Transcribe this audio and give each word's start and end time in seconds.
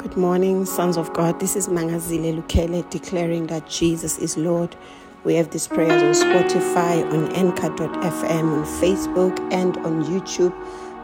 Good 0.00 0.16
morning, 0.16 0.64
sons 0.64 0.96
of 0.96 1.12
God. 1.12 1.40
This 1.40 1.56
is 1.56 1.68
Mangazile 1.68 2.34
Lukele 2.34 2.88
declaring 2.88 3.48
that 3.48 3.68
Jesus 3.68 4.16
is 4.16 4.34
Lord. 4.38 4.74
We 5.24 5.34
have 5.34 5.50
these 5.50 5.68
prayers 5.68 6.02
on 6.02 6.26
Spotify, 6.26 7.04
on 7.12 7.30
Anchor.fm, 7.32 8.50
on 8.50 8.64
Facebook, 8.80 9.38
and 9.52 9.76
on 9.84 10.02
YouTube 10.04 10.54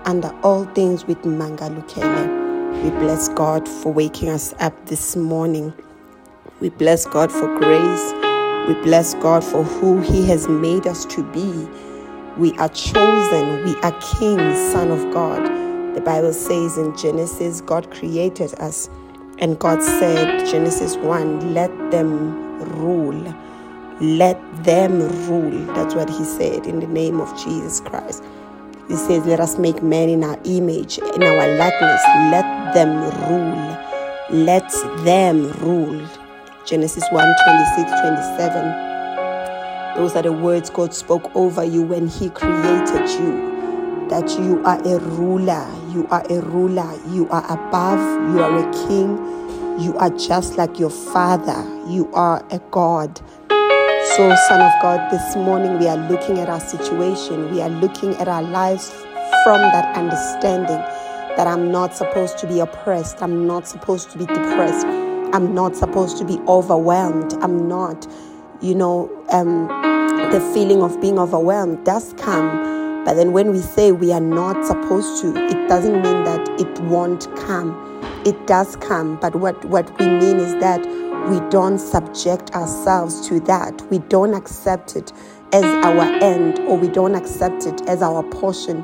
under 0.06 0.34
All 0.42 0.64
Things 0.64 1.04
with 1.04 1.22
Manga 1.26 1.68
Lukele. 1.68 2.82
We 2.82 2.88
bless 2.88 3.28
God 3.28 3.68
for 3.68 3.92
waking 3.92 4.30
us 4.30 4.54
up 4.60 4.86
this 4.86 5.14
morning. 5.14 5.74
We 6.60 6.70
bless 6.70 7.04
God 7.04 7.30
for 7.30 7.54
grace. 7.58 8.12
We 8.66 8.82
bless 8.82 9.12
God 9.12 9.44
for 9.44 9.62
who 9.62 10.00
He 10.00 10.26
has 10.28 10.48
made 10.48 10.86
us 10.86 11.04
to 11.04 11.22
be. 11.32 11.68
We 12.38 12.56
are 12.56 12.70
chosen. 12.70 13.62
We 13.62 13.76
are 13.82 13.92
kings, 14.00 14.72
son 14.72 14.90
of 14.90 15.12
God. 15.12 15.65
The 15.96 16.02
Bible 16.02 16.34
says 16.34 16.76
in 16.76 16.94
Genesis, 16.94 17.62
God 17.62 17.90
created 17.90 18.54
us, 18.60 18.90
and 19.38 19.58
God 19.58 19.82
said, 19.82 20.46
Genesis 20.46 20.94
1, 20.96 21.54
let 21.54 21.70
them 21.90 22.60
rule. 22.78 23.34
Let 24.02 24.38
them 24.62 25.00
rule. 25.26 25.64
That's 25.74 25.94
what 25.94 26.10
He 26.10 26.22
said 26.22 26.66
in 26.66 26.80
the 26.80 26.86
name 26.86 27.18
of 27.18 27.34
Jesus 27.42 27.80
Christ. 27.80 28.22
He 28.88 28.96
says, 28.96 29.24
Let 29.24 29.40
us 29.40 29.58
make 29.58 29.82
man 29.82 30.10
in 30.10 30.22
our 30.22 30.38
image, 30.44 30.98
in 30.98 31.22
our 31.22 31.56
likeness. 31.56 32.02
Let 32.30 32.74
them 32.74 33.00
rule. 33.30 34.44
Let 34.44 34.70
them 35.02 35.50
rule. 35.60 36.06
Genesis 36.66 37.04
1 37.10 37.34
26, 37.44 37.90
27. 38.02 39.96
Those 39.96 40.14
are 40.14 40.22
the 40.22 40.32
words 40.32 40.68
God 40.68 40.92
spoke 40.92 41.34
over 41.34 41.64
you 41.64 41.80
when 41.80 42.06
He 42.06 42.28
created 42.28 43.08
you 43.18 43.56
that 44.08 44.38
you 44.38 44.62
are 44.64 44.80
a 44.86 44.98
ruler, 45.00 45.66
you 45.96 46.06
are 46.10 46.24
a 46.30 46.40
ruler, 46.42 46.92
you 47.08 47.26
are 47.30 47.44
above, 47.50 47.98
you 48.30 48.42
are 48.42 48.58
a 48.58 48.86
king, 48.86 49.16
you 49.80 49.96
are 49.96 50.10
just 50.10 50.58
like 50.58 50.78
your 50.78 50.90
father, 50.90 51.64
you 51.88 52.12
are 52.12 52.44
a 52.50 52.58
God. 52.70 53.18
So, 53.48 54.36
Son 54.48 54.60
of 54.60 54.72
God, 54.82 55.10
this 55.10 55.36
morning 55.36 55.78
we 55.78 55.88
are 55.88 55.96
looking 55.96 56.38
at 56.38 56.50
our 56.50 56.60
situation, 56.60 57.50
we 57.50 57.62
are 57.62 57.70
looking 57.70 58.14
at 58.16 58.28
our 58.28 58.42
lives 58.42 58.90
from 59.42 59.62
that 59.72 59.96
understanding 59.96 60.76
that 61.36 61.46
I'm 61.46 61.72
not 61.72 61.96
supposed 61.96 62.36
to 62.38 62.46
be 62.46 62.60
oppressed, 62.60 63.22
I'm 63.22 63.46
not 63.46 63.66
supposed 63.66 64.10
to 64.10 64.18
be 64.18 64.26
depressed, 64.26 64.86
I'm 64.86 65.54
not 65.54 65.76
supposed 65.76 66.18
to 66.18 66.26
be 66.26 66.38
overwhelmed, 66.46 67.32
I'm 67.42 67.68
not, 67.68 68.06
you 68.60 68.74
know, 68.74 69.10
um, 69.30 69.68
the 70.30 70.40
feeling 70.52 70.82
of 70.82 71.00
being 71.00 71.18
overwhelmed 71.18 71.86
does 71.86 72.12
come 72.18 72.75
but 73.06 73.14
then 73.14 73.32
when 73.32 73.52
we 73.52 73.60
say 73.60 73.92
we 73.92 74.12
are 74.12 74.20
not 74.20 74.66
supposed 74.66 75.22
to, 75.22 75.28
it 75.46 75.68
doesn't 75.68 76.02
mean 76.02 76.24
that 76.24 76.48
it 76.58 76.80
won't 76.80 77.28
come. 77.36 78.02
It 78.26 78.48
does 78.48 78.74
come, 78.74 79.14
but 79.20 79.36
what, 79.36 79.64
what 79.66 79.96
we 80.00 80.06
mean 80.06 80.38
is 80.38 80.60
that 80.60 80.80
we 81.30 81.38
don't 81.48 81.78
subject 81.78 82.50
ourselves 82.50 83.28
to 83.28 83.38
that. 83.42 83.80
We 83.92 84.00
don't 84.00 84.34
accept 84.34 84.96
it 84.96 85.12
as 85.52 85.62
our 85.62 86.02
end 86.20 86.58
or 86.66 86.76
we 86.76 86.88
don't 86.88 87.14
accept 87.14 87.64
it 87.64 87.80
as 87.88 88.02
our 88.02 88.24
portion. 88.24 88.78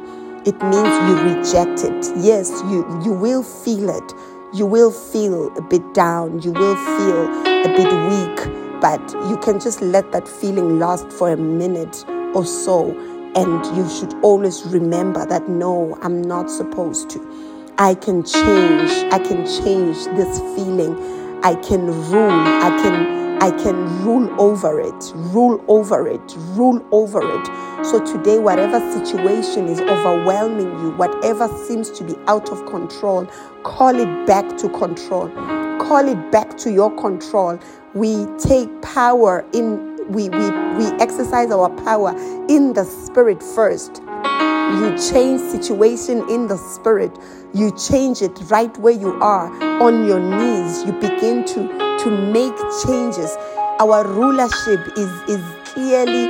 It 0.46 0.56
means 0.62 0.94
you 1.08 1.34
reject 1.34 1.82
it. 1.82 2.12
Yes, 2.18 2.48
you, 2.70 2.86
you 3.02 3.12
will 3.12 3.42
feel 3.42 3.90
it. 3.90 4.12
You 4.54 4.66
will 4.66 4.92
feel 4.92 5.52
a 5.58 5.62
bit 5.62 5.94
down. 5.94 6.42
You 6.42 6.52
will 6.52 6.76
feel 6.76 7.26
a 7.44 7.74
bit 7.76 7.90
weak, 8.08 8.80
but 8.80 9.00
you 9.28 9.36
can 9.38 9.58
just 9.58 9.82
let 9.82 10.12
that 10.12 10.28
feeling 10.28 10.78
last 10.78 11.10
for 11.10 11.32
a 11.32 11.36
minute 11.36 12.04
or 12.34 12.46
so 12.46 12.92
and 13.34 13.64
you 13.76 13.88
should 13.88 14.14
always 14.22 14.64
remember 14.66 15.24
that 15.26 15.48
no, 15.48 15.98
I'm 16.02 16.20
not 16.22 16.50
supposed 16.50 17.10
to. 17.10 17.52
I 17.78 17.94
can 17.94 18.22
change. 18.22 18.90
I 19.12 19.18
can 19.18 19.46
change 19.46 20.04
this 20.16 20.38
feeling. 20.54 20.94
I 21.42 21.54
can 21.56 21.86
rule. 22.10 22.30
I 22.30 22.68
can 22.82 23.22
I 23.42 23.50
can 23.50 24.04
rule 24.04 24.30
over 24.40 24.80
it. 24.80 25.12
Rule 25.14 25.64
over 25.66 26.06
it. 26.06 26.20
Rule 26.54 26.86
over 26.92 27.20
it. 27.22 27.46
So 27.84 28.04
today 28.04 28.38
whatever 28.38 28.78
situation 28.92 29.66
is 29.66 29.80
overwhelming 29.80 30.70
you, 30.80 30.90
whatever 30.92 31.48
seems 31.66 31.90
to 31.92 32.04
be 32.04 32.14
out 32.28 32.50
of 32.50 32.64
control, 32.66 33.26
call 33.64 33.98
it 33.98 34.26
back 34.26 34.56
to 34.58 34.68
control. 34.68 35.28
Call 35.80 36.06
it 36.06 36.30
back 36.30 36.56
to 36.58 36.70
your 36.70 36.94
control. 36.96 37.58
We 37.94 38.26
take 38.38 38.68
power 38.82 39.44
in 39.52 39.91
we, 40.12 40.28
we, 40.28 40.50
we 40.76 40.86
exercise 41.00 41.50
our 41.50 41.70
power 41.84 42.10
in 42.48 42.74
the 42.74 42.84
spirit 42.84 43.42
first. 43.42 44.02
You 44.72 44.96
change 45.10 45.40
situation 45.40 46.28
in 46.30 46.46
the 46.46 46.56
spirit. 46.56 47.16
You 47.52 47.76
change 47.76 48.22
it 48.22 48.38
right 48.48 48.76
where 48.78 48.92
you 48.92 49.12
are 49.20 49.50
on 49.82 50.06
your 50.06 50.20
knees. 50.20 50.84
You 50.84 50.92
begin 50.92 51.44
to, 51.44 51.98
to 52.04 52.10
make 52.10 52.56
changes. 52.84 53.36
Our 53.80 54.06
rulership 54.06 54.80
is, 54.96 55.10
is 55.28 55.42
clearly 55.64 56.26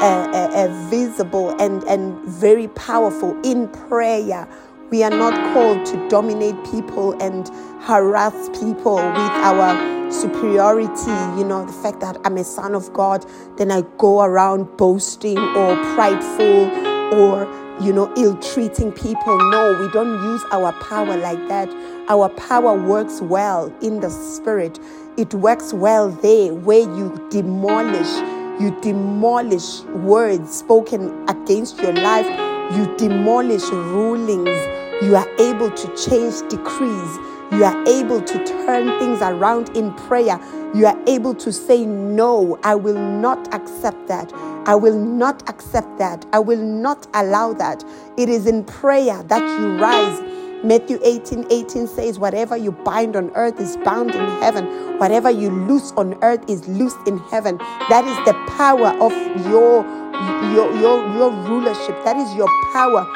uh, 0.00 0.04
uh, 0.04 0.50
uh, 0.54 0.88
visible 0.90 1.50
and, 1.60 1.82
and 1.84 2.18
very 2.26 2.68
powerful 2.68 3.40
in 3.42 3.68
prayer. 3.68 4.46
We 4.90 5.02
are 5.02 5.10
not 5.10 5.34
called 5.54 5.86
to 5.86 6.08
dominate 6.08 6.56
people 6.70 7.20
and 7.22 7.48
harass 7.80 8.48
people 8.60 8.96
with 8.96 9.04
our 9.04 9.97
superiority, 10.10 11.38
you 11.38 11.44
know, 11.44 11.64
the 11.64 11.72
fact 11.72 12.00
that 12.00 12.16
I'm 12.24 12.36
a 12.36 12.44
son 12.44 12.74
of 12.74 12.92
God, 12.92 13.24
then 13.56 13.70
I 13.70 13.82
go 13.98 14.22
around 14.22 14.76
boasting 14.76 15.38
or 15.38 15.76
prideful 15.94 16.70
or, 17.14 17.46
you 17.80 17.92
know, 17.92 18.12
ill 18.16 18.36
treating 18.36 18.92
people. 18.92 19.38
No, 19.50 19.78
we 19.80 19.90
don't 19.92 20.22
use 20.24 20.42
our 20.52 20.72
power 20.84 21.16
like 21.16 21.48
that. 21.48 21.68
Our 22.08 22.28
power 22.30 22.74
works 22.74 23.20
well 23.20 23.72
in 23.82 24.00
the 24.00 24.10
spirit, 24.10 24.78
it 25.16 25.34
works 25.34 25.72
well 25.72 26.10
there 26.10 26.54
where 26.54 26.80
you 26.80 27.26
demolish. 27.30 28.08
You 28.60 28.76
demolish 28.80 29.82
words 29.82 30.58
spoken 30.58 31.28
against 31.28 31.78
your 31.78 31.92
life. 31.92 32.26
You 32.76 32.92
demolish 32.96 33.62
rulings. 33.70 34.48
You 35.02 35.16
are 35.16 35.28
able 35.38 35.70
to 35.70 35.96
change 35.96 36.48
decrees 36.48 37.18
you 37.50 37.64
are 37.64 37.88
able 37.88 38.20
to 38.20 38.46
turn 38.46 38.98
things 38.98 39.22
around 39.22 39.74
in 39.76 39.94
prayer. 39.94 40.38
You 40.74 40.86
are 40.86 40.98
able 41.06 41.34
to 41.36 41.50
say, 41.50 41.86
No, 41.86 42.58
I 42.62 42.74
will 42.74 42.98
not 42.98 43.52
accept 43.54 44.06
that. 44.08 44.32
I 44.66 44.74
will 44.74 44.98
not 44.98 45.48
accept 45.48 45.98
that. 45.98 46.26
I 46.32 46.40
will 46.40 46.62
not 46.62 47.06
allow 47.14 47.54
that. 47.54 47.82
It 48.18 48.28
is 48.28 48.46
in 48.46 48.64
prayer 48.64 49.22
that 49.24 49.42
you 49.58 49.78
rise. 49.78 50.20
Matthew 50.62 50.98
18 51.02 51.46
18 51.50 51.86
says, 51.86 52.18
Whatever 52.18 52.56
you 52.56 52.72
bind 52.72 53.16
on 53.16 53.30
earth 53.34 53.58
is 53.60 53.78
bound 53.78 54.10
in 54.14 54.26
heaven. 54.42 54.98
Whatever 54.98 55.30
you 55.30 55.50
loose 55.50 55.92
on 55.92 56.22
earth 56.22 56.44
is 56.50 56.68
loosed 56.68 57.06
in 57.06 57.16
heaven. 57.30 57.56
That 57.88 58.04
is 58.04 58.16
the 58.26 58.34
power 58.58 58.88
of 59.00 59.12
your, 59.46 59.86
your, 60.52 60.74
your, 60.80 61.14
your 61.16 61.30
rulership. 61.30 62.04
That 62.04 62.16
is 62.18 62.34
your 62.34 62.48
power 62.74 63.06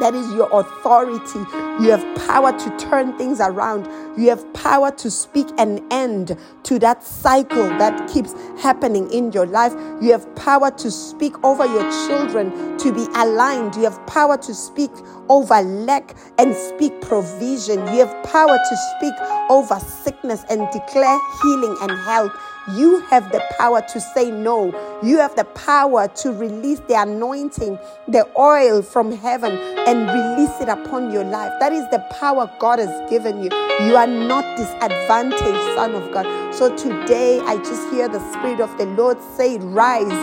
that 0.00 0.14
is 0.14 0.32
your 0.32 0.48
authority. 0.52 1.40
You 1.82 1.90
have 1.90 2.26
power 2.26 2.56
to 2.56 2.76
turn 2.76 3.16
things 3.18 3.40
around. 3.40 3.86
You 4.18 4.30
have 4.30 4.52
power 4.54 4.90
to 4.92 5.10
speak 5.10 5.46
an 5.58 5.86
end 5.90 6.36
to 6.64 6.78
that 6.80 7.02
cycle 7.04 7.66
that 7.78 8.08
keeps 8.08 8.34
happening 8.60 9.10
in 9.12 9.32
your 9.32 9.46
life. 9.46 9.72
You 10.00 10.12
have 10.12 10.34
power 10.36 10.70
to 10.72 10.90
speak 10.90 11.42
over 11.44 11.66
your 11.66 11.88
children 12.06 12.76
to 12.78 12.92
be 12.92 13.06
aligned. 13.14 13.76
You 13.76 13.84
have 13.84 14.04
power 14.06 14.36
to 14.38 14.54
speak 14.54 14.90
over 15.28 15.60
lack 15.62 16.14
and 16.38 16.54
speak 16.54 17.00
provision. 17.00 17.78
You 17.88 18.06
have 18.06 18.24
power 18.24 18.56
to 18.56 18.76
speak 18.96 19.14
over 19.50 19.78
sickness 19.80 20.44
and 20.50 20.68
declare 20.72 21.18
healing 21.42 21.76
and 21.82 21.90
health. 21.90 22.32
You 22.76 23.00
have 23.10 23.32
the 23.32 23.42
power 23.58 23.80
to 23.80 24.00
say 24.00 24.30
no. 24.30 24.66
You 25.02 25.18
have 25.18 25.34
the 25.36 25.44
power 25.44 26.08
to 26.08 26.32
release 26.32 26.80
the 26.80 27.00
anointing, 27.00 27.78
the 28.06 28.28
oil 28.38 28.82
from 28.82 29.12
heaven, 29.12 29.52
and 29.86 30.06
release 30.06 30.60
it 30.60 30.68
upon 30.68 31.10
your 31.10 31.24
life. 31.24 31.52
That 31.60 31.72
is 31.72 31.88
the 31.90 32.04
power 32.20 32.50
God 32.58 32.78
has 32.78 33.10
given 33.10 33.42
you. 33.42 33.50
You 33.86 33.96
are 33.96 34.06
not 34.06 34.44
disadvantaged, 34.56 35.76
son 35.76 35.94
of 35.94 36.12
God. 36.12 36.54
So 36.54 36.74
today, 36.76 37.40
I 37.40 37.56
just 37.58 37.90
hear 37.90 38.08
the 38.08 38.20
Spirit 38.32 38.60
of 38.60 38.76
the 38.76 38.86
Lord 38.86 39.18
say, 39.36 39.58
Rise, 39.58 40.22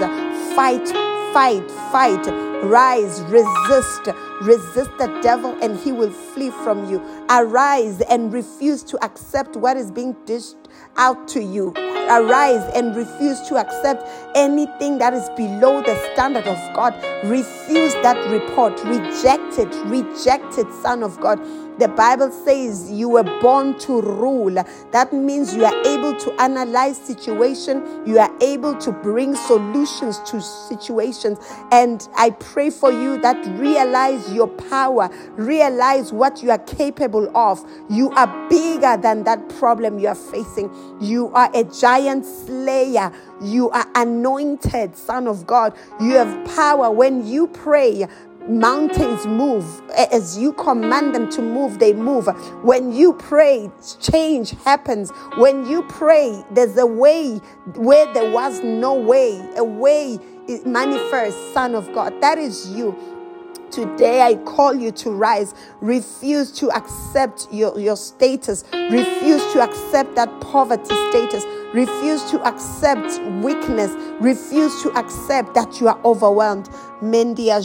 fight, 0.56 0.88
fight, 1.34 1.70
fight, 1.92 2.28
rise, 2.64 3.22
resist, 3.24 4.10
resist 4.42 4.92
the 4.98 5.20
devil, 5.22 5.58
and 5.62 5.78
he 5.80 5.92
will 5.92 6.12
flee 6.12 6.50
from 6.50 6.90
you. 6.90 7.02
Arise 7.30 8.02
and 8.02 8.32
refuse 8.32 8.84
to 8.84 9.04
accept 9.04 9.56
what 9.56 9.78
is 9.78 9.92
being 9.92 10.16
dished 10.26 10.56
out 10.98 11.28
to 11.30 11.44
you. 11.44 11.74
Arise 12.10 12.64
and 12.76 12.96
refuse 12.96 13.42
to 13.48 13.56
accept 13.56 14.08
anything 14.36 15.00
that 15.00 15.14
is 15.14 15.28
below 15.36 15.82
the 15.82 15.96
standard 16.14 16.48
of 16.48 16.58
God. 16.76 16.94
Refuse 17.24 17.94
that 17.96 18.18
report. 18.30 18.74
Reject 18.84 19.58
it. 19.58 19.74
Reject 19.86 20.58
it, 20.58 20.72
Son 20.84 21.02
of 21.02 21.20
God. 21.20 21.40
The 21.78 21.90
Bible 21.90 22.32
says 22.32 22.90
you 22.90 23.10
were 23.10 23.24
born 23.42 23.78
to 23.80 24.02
rule. 24.02 24.64
That 24.92 25.12
means 25.12 25.54
you 25.54 25.66
are 25.66 25.76
able 25.86 26.16
to 26.16 26.32
analyze 26.42 26.96
situation, 26.98 27.84
you 28.06 28.18
are 28.18 28.32
able 28.42 28.78
to 28.78 28.94
bring 28.94 29.36
solutions 29.36 30.20
to 30.32 30.40
situations. 30.40 31.38
And 31.74 32.08
I 32.16 32.30
pray 32.30 32.70
for 32.70 32.94
you 32.94 33.20
that 33.22 33.36
realize 33.60 34.32
your 34.32 34.48
power, 34.48 35.10
realize 35.32 36.14
what 36.14 36.42
you 36.42 36.50
are 36.52 36.60
capable 36.60 37.30
of. 37.36 37.62
You 37.90 38.10
are 38.12 38.50
bigger 38.50 38.96
than 38.96 39.26
that 39.26 39.50
problem 39.60 40.00
you 40.00 40.08
are 40.08 40.16
facing. 40.16 40.65
You 41.00 41.30
are 41.30 41.50
a 41.54 41.64
giant 41.64 42.26
slayer. 42.26 43.12
You 43.42 43.70
are 43.72 43.86
anointed, 43.96 44.96
Son 44.96 45.28
of 45.28 45.46
God. 45.46 45.76
You 46.00 46.16
have 46.16 46.56
power. 46.56 46.92
When 46.92 47.28
you 47.28 47.48
pray 47.48 48.08
mountains 48.48 49.26
move. 49.26 49.82
As 49.92 50.38
you 50.38 50.54
command 50.54 51.16
them 51.16 51.30
to 51.32 51.42
move 51.42 51.80
they 51.80 51.94
move. 51.94 52.28
When 52.64 52.92
you 52.92 53.14
pray 53.14 53.72
change 54.00 54.52
happens. 54.64 55.12
When 55.38 55.68
you 55.68 55.84
pray 55.84 56.44
there's 56.52 56.78
a 56.78 56.86
way 56.86 57.38
where 57.76 58.12
there 58.14 58.32
was 58.32 58.62
no 58.62 58.94
way. 58.94 59.42
A 59.58 59.64
way 59.64 60.20
manifests 60.66 61.54
son 61.54 61.76
of 61.76 61.92
god. 61.94 62.14
That 62.22 62.38
is 62.38 62.70
you 62.70 62.96
Today, 63.72 64.22
I 64.22 64.36
call 64.36 64.74
you 64.74 64.92
to 64.92 65.12
rise. 65.12 65.54
Refuse 65.82 66.52
to 66.54 66.70
accept 66.70 67.48
your, 67.52 67.78
your 67.80 67.98
status. 67.98 68.64
Refuse 68.74 69.42
to 69.54 69.62
accept 69.62 70.16
that 70.16 70.30
poverty 70.42 70.96
status. 71.10 71.44
Refuse 71.74 72.24
to 72.32 72.42
accept 72.44 73.22
weakness. 73.44 73.92
Refuse 74.22 74.82
to 74.84 74.92
accept 74.92 75.54
that 75.56 75.82
you 75.82 75.88
are 75.88 76.00
overwhelmed. 76.06 76.70
Mendia 77.02 77.62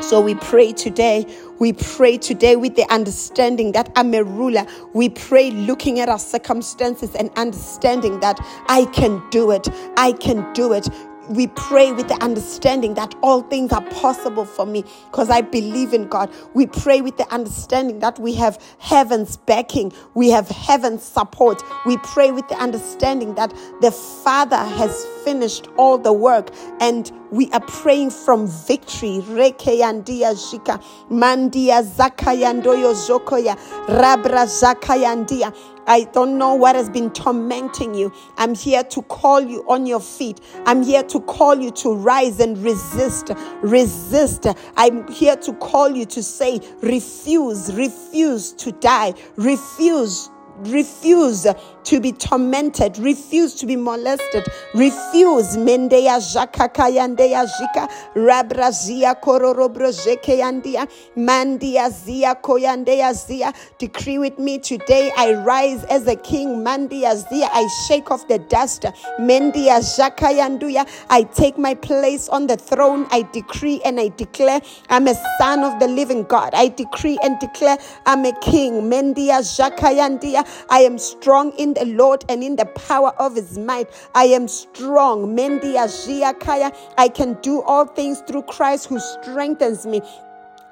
So 0.00 0.20
we 0.20 0.34
pray 0.34 0.72
today. 0.72 1.26
We 1.60 1.72
pray 1.72 2.18
today 2.18 2.56
with 2.56 2.74
the 2.74 2.90
understanding 2.92 3.72
that 3.72 3.92
I'm 3.94 4.12
a 4.14 4.24
ruler. 4.24 4.66
We 4.94 5.10
pray 5.10 5.50
looking 5.50 6.00
at 6.00 6.08
our 6.08 6.18
circumstances 6.18 7.14
and 7.14 7.30
understanding 7.36 8.18
that 8.20 8.40
I 8.68 8.86
can 8.86 9.22
do 9.30 9.52
it. 9.52 9.68
I 9.96 10.12
can 10.12 10.52
do 10.54 10.72
it 10.72 10.88
we 11.34 11.46
pray 11.48 11.92
with 11.92 12.08
the 12.08 12.22
understanding 12.22 12.94
that 12.94 13.14
all 13.22 13.42
things 13.42 13.72
are 13.72 13.84
possible 13.90 14.44
for 14.44 14.66
me 14.66 14.84
because 15.06 15.30
I 15.30 15.40
believe 15.40 15.92
in 15.92 16.08
God. 16.08 16.32
We 16.54 16.66
pray 16.66 17.00
with 17.00 17.16
the 17.16 17.26
understanding 17.32 18.00
that 18.00 18.18
we 18.18 18.34
have 18.34 18.62
heaven's 18.78 19.36
backing, 19.36 19.92
we 20.14 20.30
have 20.30 20.48
heaven's 20.48 21.02
support. 21.02 21.62
We 21.86 21.96
pray 21.98 22.30
with 22.30 22.48
the 22.48 22.56
understanding 22.56 23.34
that 23.34 23.52
the 23.80 23.90
Father 23.90 24.56
has 24.56 25.06
finished 25.24 25.68
all 25.76 25.98
the 25.98 26.12
work 26.12 26.50
and 26.80 27.10
we 27.32 27.50
are 27.50 27.60
praying 27.60 28.10
from 28.10 28.46
victory. 28.46 29.22
Rekeyandia 29.26 30.34
jika 30.34 30.78
mandia 31.10 31.82
zakayandoyo 31.82 32.94
zokoya 32.94 33.56
rabra 33.88 34.46
zakayandia. 34.46 35.52
I 35.86 36.04
don't 36.12 36.38
know 36.38 36.54
what 36.54 36.76
has 36.76 36.88
been 36.88 37.10
tormenting 37.10 37.94
you. 37.94 38.12
I'm 38.36 38.54
here 38.54 38.84
to 38.84 39.02
call 39.02 39.40
you 39.40 39.64
on 39.68 39.86
your 39.86 40.00
feet. 40.00 40.40
I'm 40.64 40.82
here 40.82 41.02
to 41.02 41.20
call 41.20 41.56
you 41.56 41.72
to 41.72 41.94
rise 41.94 42.38
and 42.38 42.56
resist. 42.58 43.32
Resist. 43.62 44.46
I'm 44.76 45.10
here 45.10 45.34
to 45.36 45.52
call 45.54 45.90
you 45.90 46.04
to 46.06 46.22
say, 46.22 46.60
refuse, 46.82 47.72
refuse 47.74 48.52
to 48.52 48.70
die, 48.72 49.14
refuse 49.36 50.30
refuse 50.66 51.46
to 51.84 52.00
be 52.00 52.12
tormented, 52.12 52.98
refuse 52.98 53.54
to 53.56 53.66
be 53.66 53.76
molested, 53.76 54.44
refuse 54.74 55.56
mendeya 55.56 56.18
jakaka 56.20 56.88
yandeya 56.90 57.46
jika 57.46 57.88
rabrazia 58.14 59.20
kororobro 59.20 59.90
jeke 59.92 60.38
yandia 60.38 60.88
mandia 61.16 61.90
zia 61.90 62.34
koyandeya 62.34 63.14
zia. 63.14 63.52
Decree 63.78 64.18
with 64.18 64.38
me 64.38 64.58
today. 64.58 65.10
I 65.16 65.34
rise 65.34 65.84
as 65.84 66.06
a 66.06 66.16
king. 66.16 66.64
Mandia 66.64 67.16
zia. 67.28 67.48
I 67.52 67.68
shake 67.88 68.10
off 68.10 68.26
the 68.28 68.38
dust. 68.38 68.82
Mendia 69.20 69.80
jaka 69.80 70.32
yanduya. 70.32 70.88
I 71.10 71.22
take 71.24 71.58
my 71.58 71.74
place 71.74 72.28
on 72.28 72.46
the 72.46 72.56
throne. 72.56 73.06
I 73.10 73.22
decree 73.32 73.80
and 73.84 73.98
I 73.98 74.08
declare 74.08 74.60
I'm 74.88 75.08
a 75.08 75.14
son 75.38 75.64
of 75.64 75.80
the 75.80 75.88
living 75.88 76.24
God. 76.24 76.54
I 76.54 76.68
decree 76.68 77.18
and 77.22 77.38
declare 77.40 77.78
I'm 78.06 78.24
a 78.24 78.32
king. 78.40 78.82
Mendia 78.82 79.40
jaka 79.42 79.90
yandia. 79.94 80.46
I 80.68 80.80
am 80.80 80.98
strong 80.98 81.52
in 81.52 81.74
the 81.74 81.84
Lord 81.84 82.24
and 82.28 82.42
in 82.42 82.56
the 82.56 82.66
power 82.66 83.12
of 83.18 83.36
his 83.36 83.58
might. 83.58 83.88
I 84.14 84.24
am 84.24 84.48
strong. 84.48 85.34
I 86.98 87.08
can 87.08 87.38
do 87.42 87.62
all 87.62 87.86
things 87.86 88.22
through 88.26 88.42
Christ 88.42 88.86
who 88.86 88.98
strengthens 88.98 89.86
me. 89.86 90.02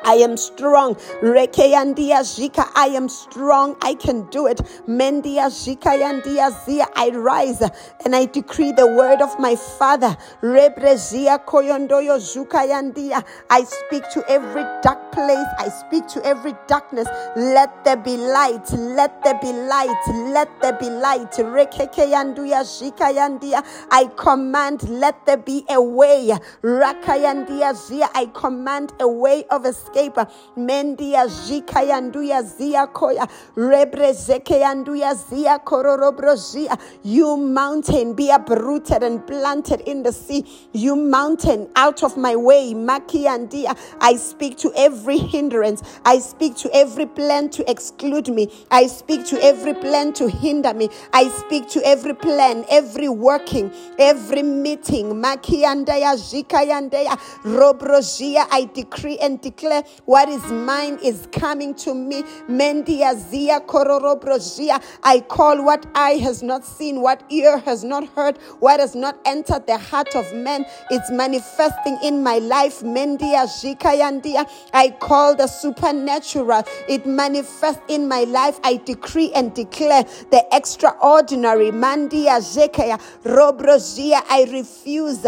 I 0.05 0.15
am 0.15 0.37
strong. 0.37 0.95
Rekeyandia 1.23 2.21
Zika, 2.23 2.71
I 2.75 2.87
am 2.89 3.09
strong. 3.09 3.77
I 3.83 3.95
can 3.95 4.29
do 4.31 4.47
it. 4.47 4.59
Mendia 4.89 5.51
Zika 5.51 5.99
Yandia 5.99 6.51
Zia, 6.65 6.87
I 6.97 7.11
rise 7.11 7.63
and 8.05 8.17
I 8.17 8.25
decree 8.27 8.73
the 8.73 8.87
word 8.87 9.21
of 9.21 9.39
my 9.39 9.57
father. 9.57 10.17
Rebrezia 10.43 11.45
Koyondoyo 11.45 12.19
Zuka 12.19 12.67
Yandia. 12.67 13.25
I 13.51 13.65
speak 13.65 14.05
to 14.13 14.25
every 14.29 14.63
dark 14.83 15.13
place. 15.13 15.47
I 15.59 15.69
speak 15.69 16.07
to 16.09 16.25
every 16.25 16.55
darkness. 16.67 17.09
Let 17.37 17.85
there 17.85 17.97
be 17.97 18.17
light. 18.17 18.73
Let 18.73 19.23
there 19.23 19.39
be 19.41 19.53
light. 19.53 20.03
Let 20.33 20.49
there 20.63 20.73
be 20.73 20.89
light. 20.89 21.33
Rekeke 21.33 22.09
Yanduya 22.11 22.65
Zika 22.65 23.13
Yandia. 23.13 23.65
I 23.91 24.07
command, 24.17 24.89
let 24.89 25.27
there 25.27 25.37
be 25.37 25.65
a 25.69 25.81
way. 25.81 26.31
Rakayandia 26.63 27.75
Zia. 27.77 28.09
I 28.15 28.27
command 28.27 28.93
a 29.01 29.09
way 29.09 29.45
of 29.51 29.67
escape 29.67 29.90
escape. 29.91 30.27
Mendia 30.57 31.27
zika 31.27 31.83
yanduya 31.83 32.43
zia 32.43 32.87
koya. 32.87 33.29
Rebrezeke 33.57 34.61
yanduya 34.61 35.15
zia 35.15 35.59
kororobrozia. 35.59 36.79
You 37.03 37.37
mountain, 37.37 38.15
be 38.15 38.31
uprooted 38.31 39.03
and 39.03 39.27
planted 39.27 39.81
in 39.83 40.03
the 40.03 40.13
sea. 40.13 40.45
You 40.73 40.97
mountain, 40.97 41.69
out 41.77 42.03
of 42.03 42.17
my 42.17 42.37
way. 42.37 42.73
Maki 42.75 43.25
andia. 43.27 43.77
I 44.01 44.17
speak 44.17 44.57
to 44.59 44.73
every 44.77 45.19
hindrance. 45.19 45.83
I 46.05 46.19
speak 46.19 46.57
to 46.57 46.71
every 46.75 47.07
plan 47.07 47.51
to 47.51 47.71
exclude 47.71 48.29
me. 48.29 48.49
I 48.71 48.87
speak 48.87 49.27
to 49.27 49.43
every 49.43 49.75
plan 49.75 50.13
to 50.15 50.29
hinder 50.29 50.75
me. 50.75 50.89
I 51.13 51.29
speak 51.29 51.69
to 51.71 51.85
every 51.87 52.15
plan, 52.15 52.65
every 52.71 53.09
working, 53.09 53.73
every 53.99 54.43
meeting. 54.43 55.15
Maki 55.15 55.63
andaya 55.65 56.17
zika 56.17 56.65
yandaya. 56.67 57.17
Robrozia. 57.45 58.47
I 58.51 58.69
decree 58.73 59.19
and 59.19 59.41
declare 59.41 59.80
what 60.05 60.29
is 60.29 60.45
mine 60.51 60.99
is 61.03 61.29
coming 61.33 61.75
to 61.77 61.95
me. 61.95 62.23
Mendia 62.49 63.17
zia 63.17 63.61
kororobrojia. 63.61 64.83
I 65.03 65.21
call 65.21 65.65
what 65.65 65.87
eye 65.95 66.19
has 66.23 66.43
not 66.43 66.65
seen, 66.65 67.01
what 67.01 67.23
ear 67.31 67.59
has 67.59 67.85
not 67.85 68.07
heard, 68.09 68.39
what 68.61 68.81
has 68.81 68.95
not 68.95 69.19
entered 69.25 69.67
the 69.67 69.79
heart 69.79 70.15
of 70.15 70.33
man. 70.35 70.65
It's 70.91 71.11
manifesting 71.11 71.99
in 72.03 72.23
my 72.23 72.39
life. 72.39 72.81
Mendia 72.81 73.47
jikayandia. 73.47 74.49
I 74.73 74.91
call 74.91 75.37
the 75.37 75.47
supernatural. 75.47 76.65
It 76.89 77.07
manifests 77.07 77.83
in 77.89 78.09
my 78.09 78.25
life. 78.25 78.59
I 78.65 78.77
decree 78.77 79.33
and 79.33 79.55
declare 79.55 80.05
the 80.31 80.45
extraordinary. 80.53 81.71
Mandia 81.71 82.41
zekaya 82.41 83.01
robrojia. 83.25 84.23
I 84.29 84.45
refuse 84.51 85.27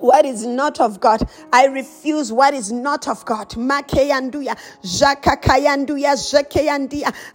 what 0.00 0.24
is 0.24 0.46
not 0.46 0.80
of 0.80 1.00
God. 1.00 1.28
I 1.52 1.66
refuse 1.66 2.32
what 2.32 2.54
is 2.54 2.70
not 2.72 3.08
of 3.08 3.24
God. 3.24 3.54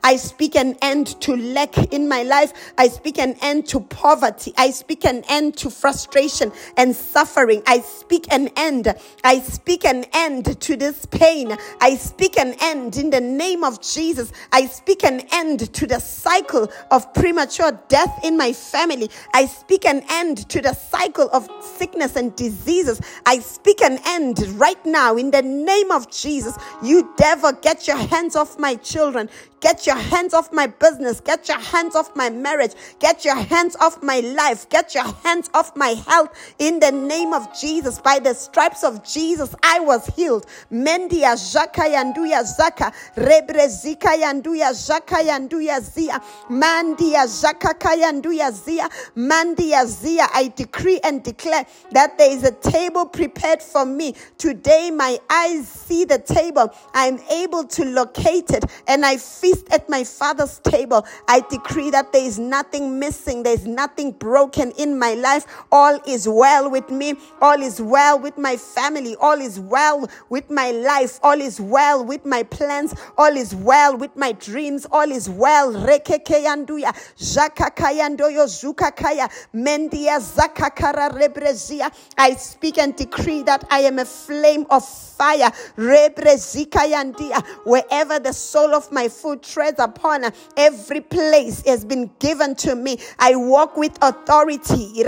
I 0.03 0.15
speak 0.17 0.55
an 0.55 0.77
end 0.81 1.21
to 1.21 1.35
lack 1.35 1.77
in 1.93 2.07
my 2.07 2.23
life. 2.23 2.73
I 2.77 2.87
speak 2.87 3.19
an 3.19 3.35
end 3.41 3.67
to 3.67 3.79
poverty. 3.81 4.53
I 4.57 4.71
speak 4.71 5.05
an 5.05 5.23
end 5.29 5.57
to 5.57 5.69
frustration 5.69 6.51
and 6.77 6.95
suffering. 6.95 7.61
I 7.67 7.79
speak 7.81 8.31
an 8.31 8.49
end. 8.55 8.93
I 9.23 9.39
speak 9.39 9.85
an 9.85 10.05
end 10.13 10.59
to 10.61 10.75
this 10.75 11.05
pain. 11.07 11.57
I 11.81 11.95
speak 11.95 12.37
an 12.37 12.55
end 12.61 12.97
in 12.97 13.09
the 13.09 13.21
name 13.21 13.63
of 13.63 13.81
Jesus. 13.81 14.31
I 14.51 14.67
speak 14.67 15.03
an 15.03 15.21
end 15.31 15.73
to 15.73 15.85
the 15.85 15.99
cycle 15.99 16.71
of 16.91 17.13
premature 17.13 17.71
death 17.87 18.23
in 18.23 18.37
my 18.37 18.53
family. 18.53 19.09
I 19.33 19.45
speak 19.45 19.85
an 19.85 20.03
end 20.09 20.49
to 20.49 20.61
the 20.61 20.73
cycle 20.73 21.29
of 21.33 21.49
sickness 21.61 22.15
and 22.15 22.35
disease 22.35 22.52
diseases. 22.53 23.01
I 23.25 23.39
speak 23.39 23.81
an 23.81 23.99
end 24.05 24.39
right 24.59 24.83
now 24.85 25.17
in 25.17 25.31
the 25.31 25.41
name 25.41 25.91
of 25.91 26.09
Jesus. 26.11 26.55
You 26.81 27.11
devil, 27.17 27.51
get 27.51 27.87
your 27.87 27.97
hands 27.97 28.35
off 28.35 28.59
my 28.59 28.75
children. 28.75 29.29
Get 29.63 29.87
your 29.87 29.95
hands 29.95 30.33
off 30.33 30.51
my 30.51 30.67
business. 30.67 31.21
Get 31.21 31.47
your 31.47 31.57
hands 31.57 31.95
off 31.95 32.13
my 32.17 32.29
marriage. 32.29 32.73
Get 32.99 33.23
your 33.23 33.37
hands 33.37 33.77
off 33.77 34.03
my 34.03 34.19
life. 34.19 34.67
Get 34.67 34.93
your 34.93 35.05
hands 35.23 35.49
off 35.53 35.73
my 35.77 35.91
health 36.05 36.37
in 36.59 36.81
the 36.81 36.91
name 36.91 37.33
of 37.33 37.47
Jesus. 37.57 37.97
By 37.97 38.19
the 38.19 38.33
stripes 38.33 38.83
of 38.83 39.05
Jesus, 39.05 39.55
I 39.63 39.79
was 39.79 40.05
healed. 40.17 40.47
Mendia 40.69 41.37
Zaka 41.37 41.89
Yanduya 41.89 42.43
Zaka. 42.43 42.93
Rebre 43.15 43.53
Rebrezika 43.53 44.17
Yanduya 44.21 44.71
Zaka 44.73 45.23
Yanduya 45.23 45.79
Zia. 45.81 46.19
Mandia 46.49 47.25
Zaka 47.25 47.73
Kayanduya 47.79 48.51
Zia. 48.51 48.89
Mandia 49.15 49.85
Zia. 49.87 50.27
I 50.33 50.51
decree 50.53 50.99
and 51.05 51.23
declare 51.23 51.65
that 51.91 52.17
there 52.17 52.31
is 52.31 52.43
a 52.43 52.51
table 52.51 53.05
prepared 53.05 53.61
for 53.61 53.85
me. 53.85 54.13
Today, 54.37 54.91
my 54.91 55.17
eyes 55.29 55.69
see 55.69 56.03
the 56.03 56.19
table. 56.19 56.69
I'm 56.93 57.19
able 57.31 57.63
to 57.63 57.85
locate 57.85 58.51
it 58.51 58.65
and 58.87 59.05
I 59.05 59.15
feast 59.53 59.71
at 59.73 59.89
my 59.89 60.03
father's 60.03 60.59
table. 60.59 61.05
I 61.27 61.41
decree 61.49 61.89
that 61.91 62.11
there 62.11 62.23
is 62.23 62.39
nothing 62.39 62.99
missing. 62.99 63.43
There's 63.43 63.65
nothing 63.65 64.11
broken 64.11 64.71
in 64.71 64.97
my 64.97 65.13
life. 65.13 65.45
All 65.71 65.99
is 66.07 66.27
well 66.27 66.69
with 66.69 66.89
me. 66.89 67.15
All 67.41 67.61
is 67.61 67.81
well 67.81 68.19
with 68.19 68.37
my 68.37 68.57
family. 68.57 69.15
All 69.19 69.39
is 69.39 69.59
well 69.59 70.07
with 70.29 70.49
my 70.49 70.71
life. 70.71 71.19
All 71.23 71.39
is 71.39 71.59
well 71.59 72.03
with 72.03 72.25
my 72.25 72.43
plans. 72.43 72.95
All 73.17 73.35
is 73.35 73.55
well 73.55 73.97
with 73.97 74.15
my 74.15 74.31
dreams. 74.33 74.85
All 74.91 75.09
is 75.11 75.29
well. 75.29 75.73
Rekekeyanduya. 75.73 76.93
Zakakayandoyo 77.17 78.47
zukakaya. 78.47 79.29
Mendia 79.53 80.19
zakakara 80.19 81.09
rebrezia. 81.11 81.91
I 82.17 82.33
speak 82.35 82.77
and 82.77 82.95
decree 82.95 83.43
that 83.43 83.65
I 83.69 83.79
am 83.81 83.99
a 83.99 84.05
flame 84.05 84.65
of 84.69 84.87
fire. 84.87 85.51
Rebrezikayandia. 85.77 87.45
Wherever 87.65 88.19
the 88.19 88.33
sole 88.33 88.73
of 88.73 88.91
my 88.91 89.07
foot 89.07 89.42
treads 89.43 89.79
upon, 89.79 90.23
uh, 90.23 90.31
every 90.57 91.01
place 91.01 91.63
has 91.65 91.85
been 91.85 92.09
given 92.19 92.55
to 92.55 92.75
me. 92.75 92.97
I 93.19 93.35
walk 93.35 93.77
with 93.77 93.97
authority. 94.01 95.03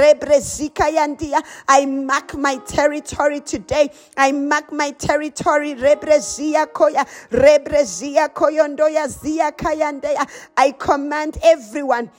I 1.68 1.86
mark 1.86 2.36
my 2.36 2.58
territory 2.58 3.40
today. 3.40 3.90
I 4.18 4.32
mark 4.32 4.72
my 4.72 4.92
territory. 4.92 5.76
I 10.58 10.72
command 10.78 11.38
everyone 11.44 12.12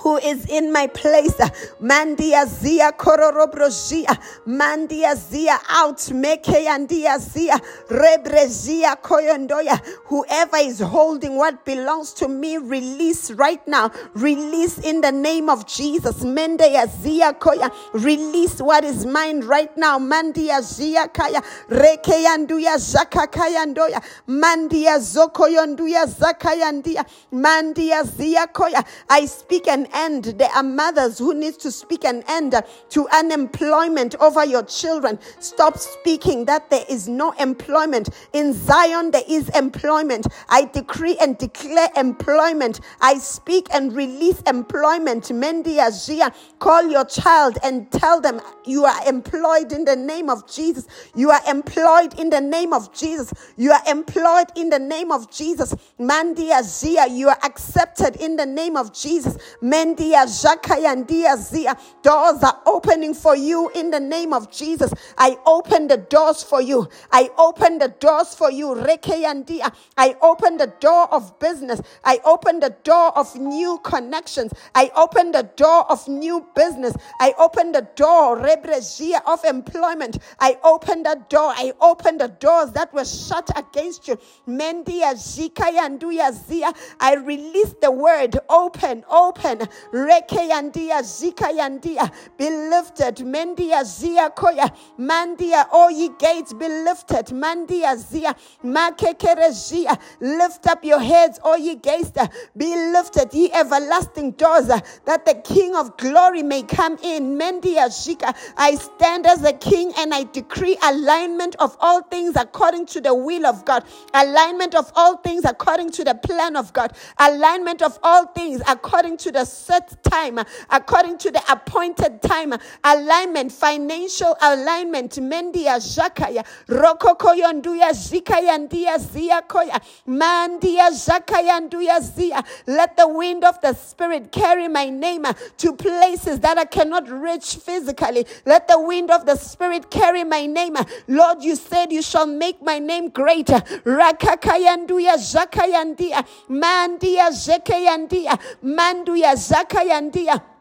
who 0.00 0.16
is 0.18 0.46
in 0.46 0.72
my 0.72 0.86
place. 0.88 1.34
Mandia 1.80 2.46
zia 2.46 2.92
kororobrozia. 2.92 4.18
Mandia 4.46 5.16
zia 5.16 5.58
out. 5.70 5.98
Meke 6.12 6.66
andia 6.66 7.18
zia. 7.20 7.60
Rebrezia 7.88 8.96
koyondoya. 9.00 9.80
Whoever 10.06 10.56
is 10.58 10.80
holding 10.80 11.36
what 11.36 11.64
belongs 11.64 12.12
to 12.14 12.28
me, 12.28 12.58
release 12.58 13.30
right 13.32 13.66
now. 13.68 13.90
Release 14.14 14.78
in 14.78 15.00
the 15.00 15.12
name 15.12 15.48
of 15.48 15.66
Jesus. 15.66 16.24
Mendia 16.24 16.88
zia 17.02 17.32
koya. 17.32 17.70
Release 17.92 18.60
what 18.60 18.84
is 18.84 19.06
mine 19.06 19.40
right 19.42 19.76
now. 19.76 19.98
Mandia 19.98 20.60
zia 20.62 21.08
kaya. 21.08 21.40
Reke 21.70 22.24
yanduya 22.24 22.76
zaka 22.78 23.26
kayandoya. 23.30 24.02
Mandia 24.28 24.98
zokoyonduya 24.98 26.06
zakayandia. 26.06 27.04
Mandia 27.32 28.04
zia 28.04 28.46
koya. 28.48 28.84
I 29.08 29.26
speak 29.26 29.68
and 29.68 29.83
end. 29.92 30.24
There 30.24 30.50
are 30.50 30.62
mothers 30.62 31.18
who 31.18 31.34
need 31.34 31.58
to 31.60 31.70
speak 31.70 32.04
an 32.04 32.22
end 32.28 32.54
to 32.90 33.08
unemployment 33.08 34.14
over 34.20 34.44
your 34.44 34.62
children. 34.64 35.18
Stop 35.40 35.78
speaking 35.78 36.44
that 36.46 36.70
there 36.70 36.84
is 36.88 37.08
no 37.08 37.32
employment. 37.32 38.10
In 38.32 38.52
Zion, 38.52 39.10
there 39.10 39.22
is 39.28 39.48
employment. 39.50 40.26
I 40.48 40.64
decree 40.64 41.16
and 41.20 41.36
declare 41.38 41.88
employment. 41.96 42.80
I 43.00 43.18
speak 43.18 43.68
and 43.72 43.92
release 43.92 44.40
employment. 44.42 45.30
Mendi 45.32 45.76
Azia, 45.76 46.34
call 46.58 46.88
your 46.88 47.04
child 47.04 47.58
and 47.62 47.90
tell 47.90 48.20
them 48.20 48.40
you 48.64 48.84
are 48.84 49.08
employed 49.08 49.72
in 49.72 49.84
the 49.84 49.96
name 49.96 50.30
of 50.30 50.50
Jesus. 50.50 50.86
You 51.14 51.30
are 51.30 51.40
employed 51.48 52.18
in 52.18 52.30
the 52.30 52.40
name 52.40 52.72
of 52.72 52.92
Jesus. 52.92 53.32
You 53.56 53.72
are 53.72 53.82
employed 53.86 54.46
in 54.56 54.70
the 54.70 54.78
name 54.78 55.12
of 55.12 55.30
Jesus. 55.30 55.74
Mandi 55.98 56.48
Azia, 56.48 57.14
you 57.14 57.28
are 57.28 57.38
accepted 57.44 58.16
in 58.16 58.36
the 58.36 58.46
name 58.46 58.76
of 58.76 58.92
Jesus. 58.92 59.36
Mendia 59.74 60.24
Zakayandia 60.26 61.36
Zia. 61.36 61.76
Doors 62.02 62.42
are 62.44 62.60
opening 62.66 63.12
for 63.12 63.34
you 63.34 63.70
in 63.74 63.90
the 63.90 63.98
name 63.98 64.32
of 64.32 64.50
Jesus. 64.52 64.92
I 65.18 65.36
open 65.46 65.88
the 65.88 65.96
doors 65.96 66.44
for 66.44 66.60
you. 66.62 66.88
I 67.10 67.28
open 67.36 67.78
the 67.78 67.88
doors 67.88 68.36
for 68.36 68.52
you. 68.52 68.68
Rekeyandia. 68.68 69.74
I 69.96 70.14
open 70.22 70.58
the 70.58 70.72
door 70.78 71.12
of 71.12 71.40
business. 71.40 71.80
I 72.04 72.20
open 72.24 72.60
the 72.60 72.76
door 72.84 73.18
of 73.18 73.34
new 73.34 73.80
connections. 73.82 74.52
I 74.76 74.92
open 74.94 75.32
the 75.32 75.42
door 75.56 75.90
of 75.90 76.06
new 76.06 76.46
business. 76.54 76.94
I 77.18 77.34
open 77.38 77.72
the 77.72 77.88
door 77.96 78.38
rebrezia 78.38 79.22
of 79.26 79.44
employment. 79.44 80.18
I 80.38 80.56
open 80.62 81.02
the 81.02 81.20
door. 81.28 81.52
I 81.56 81.72
open 81.80 82.18
the 82.18 82.28
doors 82.28 82.70
that 82.72 82.94
were 82.94 83.04
shut 83.04 83.50
against 83.56 84.06
you. 84.06 84.18
Mendia 84.46 85.14
Zikayanduya 85.14 86.32
Zia. 86.32 86.72
I 87.00 87.14
release 87.16 87.74
the 87.80 87.90
word 87.90 88.38
open, 88.48 89.04
open. 89.10 89.62
Reke 89.92 90.48
yandia, 90.50 91.02
zika 91.02 91.50
yandia, 91.52 92.10
be 92.38 92.50
lifted. 92.50 93.16
Mendia 93.18 93.84
zia 93.84 94.30
koya, 94.30 94.74
mandia, 94.98 95.66
all 95.72 95.90
ye 95.90 96.10
gates 96.18 96.52
be 96.52 96.68
lifted. 96.68 97.26
Mandia 97.26 97.96
zia, 97.96 98.34
makekerezia, 98.64 99.98
lift 100.20 100.66
up 100.66 100.84
your 100.84 101.00
heads, 101.00 101.38
all 101.42 101.58
ye 101.58 101.74
gates, 101.76 102.12
uh, 102.16 102.26
be 102.56 102.74
lifted, 102.92 103.32
ye 103.34 103.50
everlasting 103.52 104.32
doors, 104.32 104.68
uh, 104.70 104.80
that 105.06 105.24
the 105.26 105.34
King 105.44 105.74
of 105.76 105.96
glory 105.96 106.42
may 106.42 106.62
come 106.62 106.98
in. 107.02 107.38
Mendia 107.38 107.86
zika, 107.88 108.34
I 108.56 108.74
stand 108.76 109.26
as 109.26 109.42
a 109.44 109.52
king 109.52 109.92
and 109.98 110.14
I 110.14 110.24
decree 110.24 110.76
alignment 110.82 111.56
of 111.56 111.76
all 111.80 112.02
things 112.02 112.36
according 112.36 112.86
to 112.86 113.00
the 113.00 113.14
will 113.14 113.46
of 113.46 113.64
God, 113.64 113.84
alignment 114.14 114.74
of 114.74 114.90
all 114.94 115.16
things 115.18 115.44
according 115.44 115.90
to 115.92 116.04
the 116.04 116.14
plan 116.14 116.56
of 116.56 116.72
God, 116.72 116.92
alignment 117.18 117.82
of 117.82 117.98
all 118.02 118.26
things 118.26 118.62
according 118.68 119.16
to 119.18 119.32
the 119.32 119.44
set 119.54 120.02
time, 120.02 120.38
according 120.70 121.18
to 121.18 121.30
the 121.30 121.42
appointed 121.50 122.20
time, 122.22 122.54
alignment, 122.82 123.52
financial 123.52 124.36
alignment, 124.42 125.12
mendia 125.12 125.76
zakaya, 125.78 126.44
rokokoyonduya 126.68 127.90
zikayandia 127.92 128.98
ziakoya, 128.98 129.80
mandia 130.06 130.90
zakayanduya 130.90 132.00
zia. 132.00 132.42
Let 132.66 132.96
the 132.96 133.08
wind 133.08 133.44
of 133.44 133.60
the 133.60 133.72
Spirit 133.74 134.32
carry 134.32 134.68
my 134.68 134.90
name 134.90 135.24
to 135.58 135.72
places 135.74 136.40
that 136.40 136.58
I 136.58 136.64
cannot 136.64 137.08
reach 137.08 137.56
physically. 137.56 138.26
Let 138.44 138.68
the 138.68 138.80
wind 138.80 139.10
of 139.10 139.26
the 139.26 139.36
Spirit 139.36 139.90
carry 139.90 140.24
my 140.24 140.46
name. 140.46 140.76
Lord, 141.08 141.42
you 141.42 141.56
said 141.56 141.92
you 141.92 142.02
shall 142.02 142.26
make 142.26 142.62
my 142.62 142.78
name 142.78 143.08
greater. 143.10 143.60
Rakakayanduya 143.84 145.16
zakayandia, 145.16 146.26
mandia 146.48 147.30
zekayandia, 147.30 148.38
manduya 148.62 149.33
zakayandia. 149.36 150.53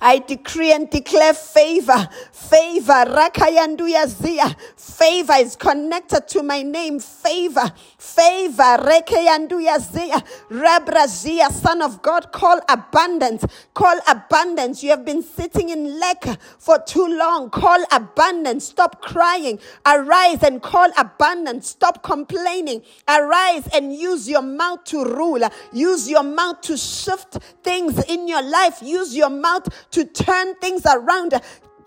I 0.00 0.18
decree 0.18 0.72
and 0.72 0.90
declare 0.90 1.34
favor, 1.34 2.08
favor, 2.32 3.04
rakayanduya 3.06 4.08
zia. 4.08 4.56
Favor 4.76 5.34
is 5.38 5.56
connected 5.56 6.26
to 6.28 6.42
my 6.42 6.62
name. 6.62 6.98
Favor, 6.98 7.70
favor, 7.98 8.78
rekayanduya 8.82 9.78
zia. 9.80 10.22
Rabra 10.50 11.06
zia, 11.06 11.50
son 11.50 11.82
of 11.82 12.02
God, 12.02 12.32
call 12.32 12.60
abundance, 12.68 13.44
call 13.74 13.98
abundance. 14.08 14.82
You 14.82 14.90
have 14.90 15.04
been 15.04 15.22
sitting 15.22 15.68
in 15.68 16.00
lack 16.00 16.24
for 16.58 16.78
too 16.80 17.06
long. 17.06 17.50
Call 17.50 17.84
abundance. 17.92 18.66
Stop 18.66 19.02
crying. 19.02 19.58
Arise 19.86 20.42
and 20.42 20.62
call 20.62 20.90
abundance. 20.96 21.68
Stop 21.68 22.02
complaining. 22.02 22.82
Arise 23.08 23.68
and 23.72 23.94
use 23.94 24.28
your 24.28 24.42
mouth 24.42 24.84
to 24.84 25.04
rule. 25.04 25.48
Use 25.72 26.10
your 26.10 26.22
mouth 26.24 26.60
to 26.62 26.76
shift 26.76 27.38
things 27.62 28.02
in 28.04 28.26
your 28.26 28.42
life. 28.42 28.78
Use 28.82 29.14
your 29.14 29.30
mouth 29.30 29.59
to 29.90 30.04
turn 30.04 30.54
things 30.56 30.86
around 30.86 31.40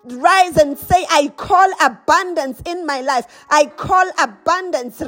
rise 0.05 0.57
and 0.57 0.77
say, 0.77 1.05
I 1.09 1.29
call 1.35 1.69
abundance 1.81 2.61
in 2.65 2.85
my 2.85 3.01
life. 3.01 3.45
I 3.49 3.65
call 3.65 4.09
abundance. 4.21 4.99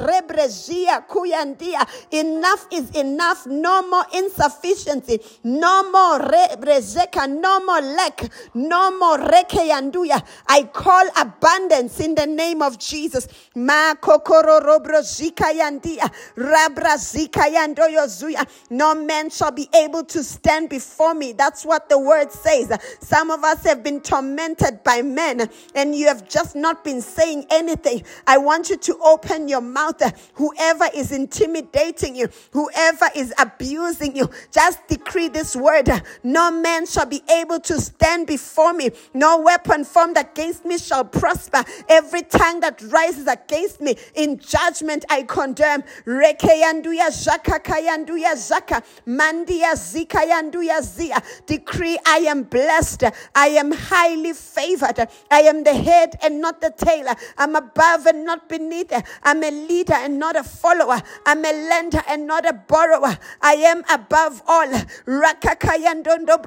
Kuyandia. 1.08 1.86
Enough 2.12 2.66
is 2.72 2.90
enough. 2.96 3.46
No 3.46 3.82
more 3.88 4.04
insufficiency. 4.14 5.20
No 5.44 5.90
more 5.90 6.20
rebrezeka. 6.20 7.28
No 7.28 7.60
more 7.64 7.80
lack. 7.80 8.30
No 8.54 8.96
more 8.98 9.18
rekeyanduya. 9.18 10.22
I 10.48 10.64
call 10.64 11.06
abundance 11.18 12.00
in 12.00 12.14
the 12.14 12.26
name 12.26 12.62
of 12.62 12.78
Jesus. 12.78 13.28
Ma 13.54 13.94
kokoro 13.94 14.60
robrozika 14.60 15.52
yandia. 15.52 16.10
Rabrazika 16.36 17.46
yandoyozuya. 17.52 18.46
No 18.70 18.94
man 18.94 19.30
shall 19.30 19.52
be 19.52 19.68
able 19.74 20.04
to 20.04 20.22
stand 20.22 20.68
before 20.70 21.14
me. 21.14 21.32
That's 21.32 21.64
what 21.64 21.88
the 21.88 21.98
word 21.98 22.32
says. 22.32 22.72
Some 23.00 23.30
of 23.30 23.44
us 23.44 23.64
have 23.64 23.82
been 23.82 24.00
tormented 24.00 24.82
by 24.86 25.02
men 25.02 25.50
and 25.74 25.94
you 25.94 26.06
have 26.06 26.26
just 26.28 26.54
not 26.56 26.84
been 26.84 27.02
saying 27.02 27.44
anything, 27.50 28.04
I 28.26 28.38
want 28.38 28.70
you 28.70 28.78
to 28.78 28.98
open 29.04 29.48
your 29.48 29.60
mouth. 29.60 30.00
Whoever 30.34 30.86
is 30.94 31.10
intimidating 31.12 32.14
you, 32.14 32.28
whoever 32.52 33.06
is 33.14 33.34
abusing 33.38 34.16
you, 34.16 34.30
just 34.52 34.86
decree 34.86 35.28
this 35.28 35.56
word. 35.56 35.90
No 36.22 36.50
man 36.50 36.86
shall 36.86 37.06
be 37.06 37.22
able 37.30 37.58
to 37.60 37.80
stand 37.80 38.28
before 38.28 38.72
me. 38.72 38.90
No 39.12 39.40
weapon 39.40 39.84
formed 39.84 40.16
against 40.16 40.64
me 40.64 40.78
shall 40.78 41.04
prosper. 41.04 41.64
Every 41.88 42.22
tongue 42.22 42.60
that 42.60 42.80
rises 42.82 43.26
against 43.26 43.80
me 43.80 43.96
in 44.14 44.38
judgment 44.38 45.04
I 45.10 45.24
condemn. 45.24 45.82
Rekeyanduya 46.06 47.10
zaka 47.10 47.58
kayanduya 47.62 48.34
zaka. 48.34 48.84
Mandia 49.06 49.74
zika 49.74 50.22
yanduya 50.24 50.80
zia. 50.80 51.20
Decree 51.46 51.98
I 52.06 52.18
am 52.18 52.44
blessed. 52.44 53.04
I 53.34 53.48
am 53.48 53.72
highly 53.72 54.32
favored. 54.32 54.75
I 54.82 55.40
am 55.42 55.64
the 55.64 55.74
head 55.74 56.16
and 56.22 56.40
not 56.40 56.60
the 56.60 56.70
tail. 56.76 57.06
I'm 57.38 57.54
above 57.56 58.06
and 58.06 58.24
not 58.24 58.48
beneath. 58.48 58.92
I'm 59.22 59.42
a 59.42 59.50
leader 59.50 59.94
and 59.94 60.18
not 60.18 60.36
a 60.36 60.42
follower. 60.42 61.00
I'm 61.24 61.44
a 61.44 61.52
lender 61.52 62.02
and 62.08 62.26
not 62.26 62.46
a 62.46 62.52
borrower. 62.52 63.18
I 63.42 63.54
am 63.54 63.82
above 63.90 64.42
all. 64.46 64.68
Rakakayandondo 65.06 66.42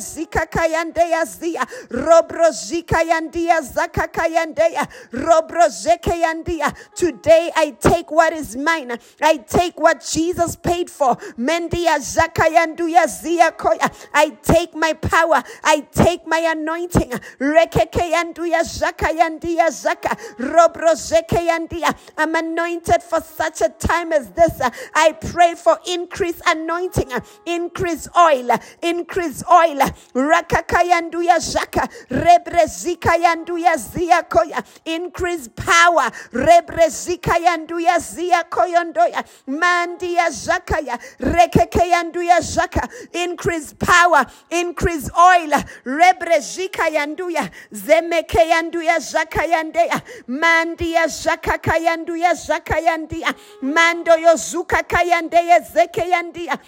zika 0.00 0.46
kayandeya 0.46 1.24
zia. 1.26 1.66
Robro 1.90 2.50
zika 2.50 3.02
yandia 3.02 3.60
zaka 3.60 4.08
kayandeya. 4.08 4.86
Robro 5.12 5.68
zeke 5.68 6.12
yandia. 6.22 6.74
Today 6.94 7.50
I 7.56 7.70
take 7.70 8.10
what 8.10 8.32
is 8.32 8.56
mine. 8.56 8.98
I 9.20 9.36
take 9.38 9.78
what 9.78 10.04
Jesus 10.10 10.56
paid 10.56 10.90
for. 10.90 11.16
Mendia 11.38 11.98
zaka 11.98 12.48
yanduya 12.48 13.06
zia 13.08 13.52
koya. 13.52 13.90
I 14.12 14.30
take 14.42 14.74
my 14.74 14.92
power. 14.94 15.42
I 15.64 15.80
take 15.92 16.26
my 16.26 16.38
anointing. 16.38 16.99
Rekeke 17.40 18.10
yanduya 18.12 18.62
zaka 18.62 19.08
yandia 19.12 19.68
zaka. 19.70 20.16
Robro 20.38 20.94
zeke 20.94 21.38
yandia. 21.48 21.94
I'm 22.18 22.34
anointed 22.34 23.02
for 23.02 23.20
such 23.20 23.60
a 23.62 23.68
time 23.70 24.12
as 24.12 24.30
this. 24.30 24.60
I 24.94 25.12
pray 25.12 25.54
for 25.54 25.78
increased 25.88 26.42
anointing, 26.46 27.10
increase 27.46 28.08
oil, 28.16 28.50
increase 28.82 29.42
oil. 29.50 29.78
Rakakayanduya 30.14 31.38
zaka, 31.40 31.88
rebrezika 32.10 33.16
yanduya 33.16 33.76
zia 33.78 34.22
koya, 34.28 34.64
increase 34.84 35.48
power. 35.48 36.10
Rebrezika 36.32 37.36
yanduya 37.38 37.98
zia 38.00 38.44
koyondoya, 38.50 39.24
mandia 39.48 40.28
zakaya, 40.30 40.98
rekekeyanduya 41.20 42.40
zaka, 42.40 42.88
increase 43.14 43.74
power, 43.74 44.26
increase 44.50 45.10
oil. 45.16 45.50
Rebrezika 45.84 46.89
yanduya, 46.90 47.48
zemeke 47.72 48.48
yanduya 48.48 48.98
zaka 48.98 49.44
yandeya, 49.46 50.02
mandia 50.28 51.06
zaka 51.06 51.58
kayanduya 51.58 52.34
zaka 52.34 52.80
yandia, 52.80 53.34
mando 53.62 54.12
yozuka 54.16 54.82
kayandeya 54.82 55.60
zeke 55.60 56.08
yandia. 56.10 56.58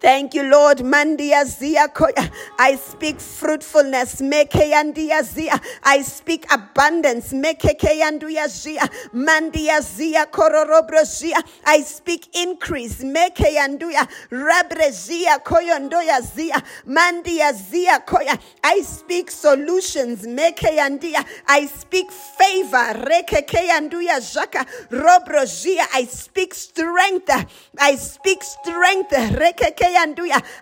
Thank 0.00 0.34
you, 0.34 0.44
Lord. 0.44 0.78
Mandia 0.78 1.44
zia 1.46 1.88
koya. 1.88 2.30
I 2.58 2.76
speak 2.76 3.20
fruitfulness. 3.20 4.20
Meke 4.20 4.70
yandia 4.72 5.22
zia. 5.22 5.58
I 5.82 6.02
speak 6.02 6.44
abundance. 6.52 7.32
Meke 7.32 7.78
ke 7.78 8.00
yanduya 8.00 8.48
zia. 8.48 8.82
Mandia 9.14 9.80
zia 9.82 10.26
kororobro 10.26 11.04
zia. 11.04 11.42
I 11.66 11.80
speak 11.80 12.36
increase. 12.36 13.02
Meke 13.02 13.54
yanduya. 13.56 14.06
Rabre 14.30 14.90
zia 14.92 15.38
koyondoya 15.44 16.20
zia. 16.22 16.62
Mandia 16.86 17.52
zia 17.54 18.02
koya. 18.06 18.38
I 18.62 18.80
speak 18.82 19.30
solutions. 19.30 20.26
Meke 20.26 20.76
yandia. 20.76 21.24
I 21.48 21.66
speak 21.66 22.10
favor. 22.10 23.06
Reke 23.08 23.46
ke 23.46 23.68
yanduya 23.70 24.18
zaka. 24.20 24.66
Robro 24.90 25.46
zia. 25.46 25.84
I 25.94 26.04
speak 26.04 26.54
strength. 26.54 27.30
I 27.78 27.94
speak 27.96 28.42
strength. 28.42 29.10
Reke 29.12 29.63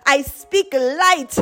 I 0.05 0.21
speak 0.21 0.73
light. 0.73 1.37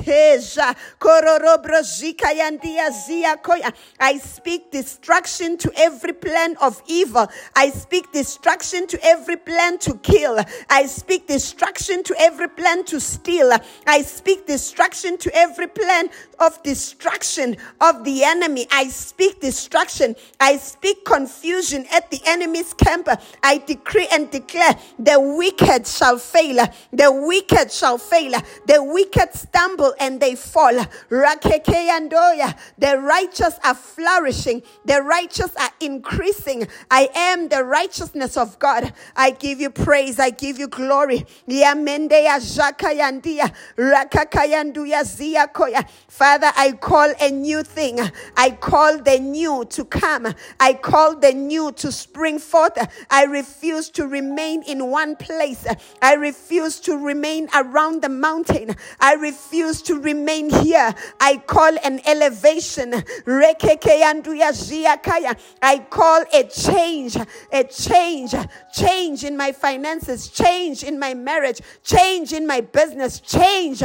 I 4.00 4.18
speak 4.18 4.72
destruction 4.72 5.58
to 5.58 5.72
every 5.78 6.14
plan 6.14 6.56
of 6.62 6.82
evil. 6.88 7.28
I 7.56 7.70
speak 7.70 8.12
destruction 8.12 8.88
to 8.88 9.00
every 9.06 9.38
plan 9.38 9.78
to 9.80 9.96
kill. 9.98 10.40
I 10.70 10.86
speak 10.88 11.28
destruction 11.28 12.04
to 12.04 12.16
every 12.20 12.48
plan 12.50 12.84
to 12.86 13.00
steal. 13.00 13.52
I 13.86 14.02
speak 14.02 14.48
destruction 14.48 15.18
to 15.20 15.32
every 15.36 15.68
plan 15.68 16.10
of 16.40 16.62
destruction 16.64 17.58
of 17.80 18.04
the 18.04 18.24
enemy. 18.24 18.68
I 18.72 18.88
speak 18.88 19.40
destruction. 19.40 20.16
I 20.40 20.58
speak 20.58 21.06
confusion 21.06 21.86
at 21.94 22.10
the 22.10 22.22
enemy's 22.26 22.74
camp. 22.74 23.08
I 23.44 23.60
decree 23.60 24.08
and 24.12 24.32
declare 24.32 24.78
the 24.98 25.20
wicked 25.20 25.86
shall 25.86 26.18
fail. 26.18 26.66
The 26.92 27.12
wicked 27.12 27.51
shall 27.72 27.98
fail. 27.98 28.32
The 28.68 28.84
wicked 28.84 29.34
stumble 29.34 29.94
and 30.00 30.20
they 30.20 30.36
fall. 30.36 30.74
The 31.10 33.00
righteous 33.02 33.60
are 33.64 33.76
flourishing. 33.76 34.64
The 34.86 35.02
righteous 35.02 35.56
are 35.56 35.72
increasing. 35.80 36.68
I 36.90 37.10
am 37.16 37.50
the 37.50 37.64
righteousness 37.64 38.38
of 38.38 38.60
God. 38.60 38.94
I 39.16 39.32
give 39.32 39.60
you 39.60 39.70
praise. 39.70 40.20
I 40.20 40.30
give 40.30 40.60
you 40.60 40.68
glory. 40.68 41.26
Father, 46.08 46.52
I 46.56 46.78
call 46.80 47.14
a 47.20 47.32
new 47.32 47.64
thing. 47.64 48.00
I 48.38 48.52
call 48.52 48.98
the 49.02 49.20
new 49.20 49.66
to 49.70 49.86
come. 49.86 50.34
I 50.60 50.74
call 50.74 51.16
the 51.16 51.34
new 51.34 51.72
to 51.74 51.92
spring 51.92 52.40
forth. 52.40 52.78
I 53.10 53.26
refuse 53.26 53.90
to 53.92 54.08
remain 54.08 54.64
in 54.64 54.88
one 54.88 55.16
place. 55.16 55.66
I 56.02 56.14
refuse 56.16 56.80
to 56.82 56.98
remain 56.98 57.31
around 57.54 58.02
the 58.02 58.10
mountain. 58.10 58.76
I 59.00 59.14
refuse 59.16 59.82
to 59.84 60.00
remain 60.00 60.50
here. 60.50 60.94
I 61.20 61.38
call 61.38 61.78
an 61.84 62.02
elevation. 62.06 62.94
I 65.62 65.86
call 65.90 66.24
a 66.34 66.44
change, 66.44 67.18
a 67.52 67.64
change, 67.64 68.36
change 68.74 69.24
in 69.24 69.38
my 69.38 69.52
finances, 69.52 70.30
change 70.30 70.84
in 70.84 71.00
my 71.00 71.14
marriage, 71.14 71.62
change 71.84 72.34
in 72.34 72.46
my 72.46 72.62
business, 72.62 73.20
change, 73.20 73.84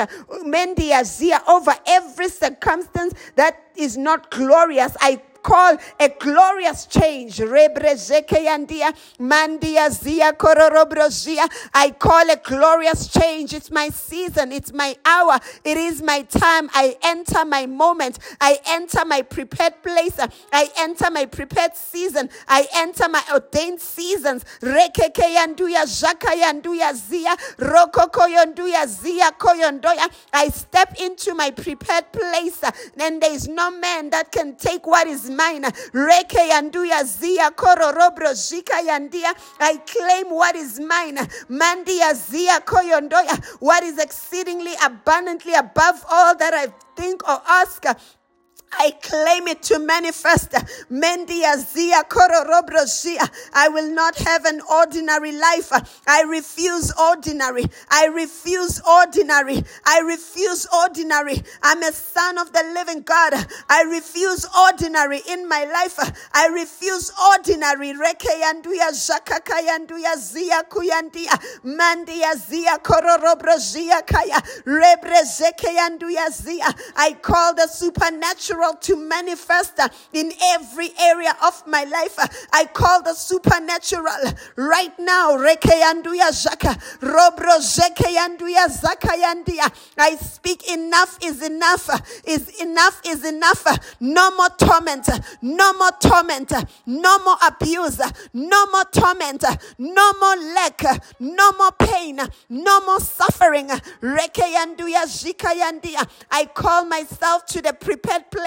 over 1.49 1.75
every 1.87 2.29
circumstance 2.29 3.15
that 3.37 3.63
is 3.77 3.97
not 3.97 4.31
glorious. 4.31 4.97
I 5.01 5.21
call 5.47 5.77
a 6.01 6.09
glorious 6.09 6.87
change. 6.87 7.41
I 7.41 7.95
call 11.99 12.31
a 12.31 12.37
glorious 12.43 13.07
change. 13.07 13.55
It's 13.55 13.71
my 13.71 13.89
season. 13.91 14.51
It's 14.51 14.73
my 14.73 14.97
hour. 15.05 15.39
It 15.65 15.77
is 15.77 16.03
my 16.03 16.23
time. 16.23 16.69
I 16.75 16.97
enter 17.05 17.45
my 17.45 17.67
moment. 17.67 18.19
I 18.41 18.59
enter 18.67 19.05
my 19.05 19.23
prepared 19.23 19.81
place. 19.85 20.19
I 20.53 20.69
enter 20.79 21.11
my 21.13 21.27
prepared 21.27 21.77
season. 21.77 22.29
I 22.49 22.67
enter 22.75 23.09
my 23.09 23.23
ordained 23.33 23.81
seasons. 23.81 24.45
I 30.33 30.49
step 30.53 31.01
into 31.01 31.35
my 31.35 31.51
prepared 31.53 32.13
place. 32.13 32.65
And 32.99 33.23
there 33.23 33.33
is 33.33 33.47
no 33.47 33.71
man 33.71 34.11
that 34.11 34.33
can 34.33 34.57
take 34.57 34.87
what 34.89 35.07
is 35.07 35.31
mine. 35.37 35.64
Reke 35.92 36.49
yanduya 36.49 37.05
zia 37.05 37.51
kororobro 37.51 38.33
zika 38.35 38.81
yandia. 38.83 39.33
I 39.61 39.77
claim 39.79 40.31
what 40.31 40.57
is 40.57 40.81
mine. 40.81 41.18
Mandia 41.51 42.14
zia 42.14 42.61
koyondoya. 42.61 43.44
What 43.61 43.83
is 43.85 43.99
exceedingly 43.99 44.72
abundantly 44.85 45.55
above 45.55 46.05
all 46.11 46.37
that 46.37 46.55
I 46.55 46.68
think 46.96 47.29
or 47.29 47.40
ask 47.46 47.85
I 48.79 48.93
claim 49.03 49.49
it 49.49 49.62
to 49.65 49.79
manifest. 49.79 50.55
Zia. 52.87 53.29
I 53.55 53.69
will 53.69 53.91
not 53.93 54.17
have 54.17 54.45
an 54.45 54.61
ordinary 54.71 55.33
life. 55.33 55.73
I 56.07 56.23
refuse 56.23 56.93
ordinary. 57.01 57.65
I 57.91 58.07
refuse 58.07 58.81
ordinary. 58.87 59.62
I 59.85 60.01
refuse 60.01 60.67
ordinary. 60.73 61.43
I'm 61.62 61.83
a 61.83 61.93
son 61.93 62.39
of 62.39 62.53
the 62.53 62.62
living 62.75 63.03
God. 63.03 63.35
I 63.69 63.83
refuse 63.83 64.47
ordinary 64.59 65.21
in 65.29 65.49
my 65.49 65.65
life. 65.65 65.99
I 66.35 66.49
refuse 66.49 67.11
ordinary. 67.33 67.93
Rekeyanduya 67.95 68.91
zakakayanduya 68.93 70.17
zia 70.19 70.62
kuyandia. 70.69 71.39
Mandia 71.65 72.35
zia 72.37 72.79
kororobrozia 72.79 74.07
kaya. 74.07 74.41
Rebrezekeyanduya 74.67 76.31
zia. 76.31 76.67
I 76.97 77.12
call 77.15 77.55
the 77.55 77.67
supernatural 77.69 78.65
to 78.74 78.96
manifest 78.96 79.79
uh, 79.79 79.88
in 80.12 80.33
every 80.52 80.90
area 81.00 81.35
of 81.44 81.66
my 81.66 81.85
life. 81.85 82.18
Uh, 82.18 82.26
I 82.52 82.64
call 82.66 83.02
the 83.02 83.14
supernatural 83.14 84.33
right 84.57 84.92
now. 84.98 85.37
Zaka. 85.37 86.76
I 89.98 90.16
speak 90.16 90.70
enough 90.70 91.18
is 91.22 91.42
enough. 91.42 91.88
Uh, 91.90 91.98
is 92.26 92.61
enough 92.61 93.00
is 93.07 93.24
enough. 93.24 93.66
Uh, 93.66 93.76
no 94.00 94.31
more 94.37 94.50
torment. 94.59 95.09
Uh, 95.09 95.18
no 95.42 95.72
more 95.74 95.90
torment. 96.00 96.52
No 96.87 97.18
more 97.18 97.37
abuse. 97.46 98.00
No 98.33 98.66
more 98.66 98.85
torment. 98.92 99.44
No 99.79 100.12
more 100.20 100.37
lack. 100.55 100.83
No 101.20 101.52
more 101.52 101.72
pain. 101.72 102.20
No 102.48 102.81
more 102.81 103.00
suffering. 103.00 103.70
I 106.31 106.44
call 106.55 106.85
myself 106.85 107.46
to 107.46 107.62
the 107.62 107.72
prepared 107.72 108.31
place. 108.31 108.46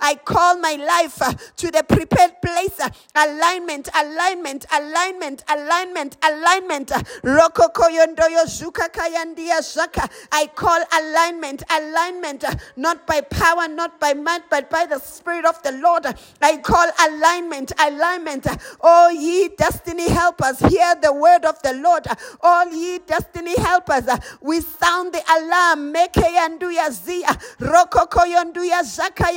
I 0.00 0.14
call 0.24 0.58
my 0.58 0.74
life 0.74 1.22
uh, 1.22 1.32
to 1.56 1.70
the 1.70 1.84
prepared 1.84 2.40
place. 2.42 2.80
Alignment, 3.14 3.88
alignment, 3.94 4.66
alignment, 4.72 5.44
alignment, 5.48 6.16
alignment. 6.22 6.92
I 10.32 10.46
call 10.54 10.80
alignment, 10.92 11.62
alignment, 11.70 12.44
not 12.76 13.06
by 13.06 13.20
power, 13.22 13.68
not 13.68 13.98
by 14.00 14.14
might, 14.14 14.48
but 14.50 14.70
by 14.70 14.86
the 14.86 14.98
Spirit 14.98 15.44
of 15.44 15.62
the 15.62 15.72
Lord. 15.72 16.06
I 16.40 16.56
call 16.58 16.88
alignment, 17.08 17.72
alignment. 17.78 18.46
Oh, 18.80 19.10
ye 19.10 19.48
destiny 19.48 20.08
helpers, 20.10 20.58
hear 20.60 20.94
the 21.00 21.12
word 21.12 21.44
of 21.44 21.60
the 21.62 21.74
Lord. 21.74 22.06
All 22.40 22.70
ye 22.72 22.98
destiny 22.98 23.56
helpers, 23.58 24.08
we 24.40 24.60
sound 24.60 25.12
the 25.14 25.22
alarm. 25.38 25.92
Mekeyanduya 25.92 26.90
zia, 26.92 27.28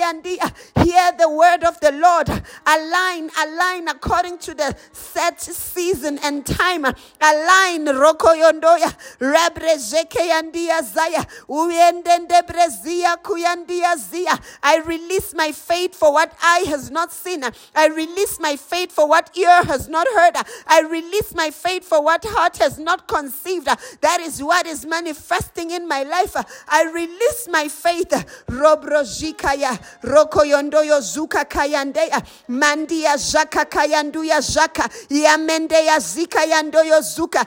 rokokoyonduya 0.02 0.22
zakayandia. 0.22 0.42
Uh, 0.42 0.84
hear 0.84 1.12
the 1.18 1.30
word 1.30 1.64
of 1.64 1.80
the 1.80 1.92
Lord. 1.92 2.30
Align, 2.66 3.30
align 3.40 3.88
according 3.88 4.38
to 4.40 4.54
the 4.54 4.76
set 4.92 5.42
season 5.42 6.20
and 6.24 6.46
time. 6.46 6.86
Align, 6.86 7.86
rokoyondoya, 7.86 8.94
rebrezekeyandia 9.20 10.84
zaya, 10.84 11.26
uyendende 11.50 12.42
brezia 12.48 13.18
kuyandia 13.22 13.98
zia. 13.98 14.40
I 14.64 14.78
release 14.80 15.34
my 15.36 15.52
faith 15.52 15.96
for 15.96 16.14
what 16.14 16.34
eye 16.42 16.66
has 16.68 16.92
not 16.92 17.12
seen. 17.12 17.44
I 17.76 17.88
release 17.88 18.40
my 18.40 18.56
faith 18.56 18.92
for 18.92 19.08
what 19.08 19.36
ear 19.38 19.64
has 19.66 19.88
not 19.88 20.08
heard. 20.16 20.36
I 20.68 20.82
release 20.82 21.34
my 21.36 21.52
faith 21.52 21.84
for 21.86 22.04
what 22.04 22.24
heart 22.26 22.58
has 22.58 22.78
not 22.80 23.08
conceived. 23.08 23.68
That 24.02 24.20
is 24.22 24.42
what 24.44 24.66
is 24.66 24.86
manifesting 24.86 25.72
in 25.72 25.88
my 25.88 26.04
life. 26.04 26.36
I 26.68 26.84
release 26.92 27.48
my 27.50 27.68
faith. 27.68 28.10
Robrojikaya, 28.48 29.80
rokoyondoyo 30.04 31.02
zuka 31.02 31.46
kayandea, 31.46 32.22
mandia 32.48 33.18
zaka 33.18 33.66
kayanduya 33.66 34.42
zaka, 34.42 34.90
yamendeya 35.10 36.00
zika 36.00 36.46
yandoyo 36.46 37.02
zuka, 37.02 37.46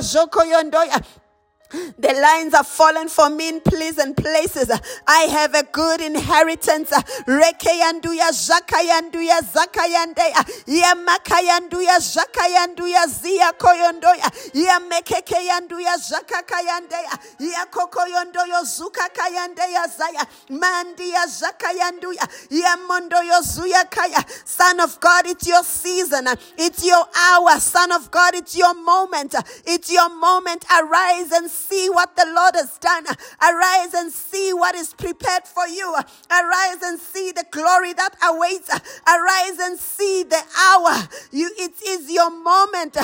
zoko 0.00 0.44
yondoya. 0.44 1.00
The 1.98 2.12
lines 2.20 2.54
are 2.54 2.64
fallen 2.64 3.08
for 3.08 3.30
me 3.30 3.48
in 3.48 3.60
pleasant 3.60 4.16
places. 4.16 4.70
I 5.06 5.20
have 5.22 5.54
a 5.54 5.64
good 5.64 6.00
inheritance. 6.00 6.90
Rekeyanduya 7.26 8.30
zakayanduya 8.32 9.40
zakayandeya. 9.52 10.42
Yamakayanduya 10.66 11.98
zakayanduya 12.00 13.06
zia 13.08 13.52
koyondoya. 13.58 14.30
Yamekekeyanduya 14.54 15.96
zakakayandeya. 15.98 17.18
Yakokoyondoyo 17.40 18.62
zukakayandeya 18.64 19.86
zaya. 19.96 20.26
Mandia 20.50 21.26
zakayanduya. 21.26 22.28
Yamondoyo 22.50 23.40
zuya 23.42 23.84
kaya. 23.90 24.24
Son 24.44 24.80
of 24.80 25.00
God, 25.00 25.26
it's 25.26 25.46
your 25.46 25.62
season. 25.64 26.26
It's 26.58 26.84
your 26.84 27.04
hour. 27.16 27.58
Son 27.60 27.92
of 27.92 28.10
God, 28.10 28.34
it's 28.34 28.56
your 28.56 28.74
moment. 28.74 29.34
It's 29.66 29.92
your 29.92 30.08
moment. 30.14 30.64
Arise 30.70 31.32
and 31.32 31.50
see 31.68 31.88
what 31.90 32.16
the 32.16 32.26
Lord 32.26 32.54
has 32.56 32.78
done. 32.78 33.04
Arise 33.42 33.94
and 33.94 34.12
see 34.12 34.52
what 34.52 34.74
is 34.74 34.92
prepared 34.94 35.44
for 35.44 35.66
you. 35.66 35.94
Arise 36.30 36.82
and 36.82 36.98
see 36.98 37.32
the 37.32 37.44
glory 37.50 37.92
that 37.94 38.14
awaits. 38.22 38.68
Arise 39.06 39.58
and 39.60 39.78
see 39.78 40.22
the 40.24 40.42
hour. 40.58 41.08
You, 41.30 41.50
it 41.58 41.74
is 41.86 42.10
your 42.10 42.30
moment. 42.30 42.96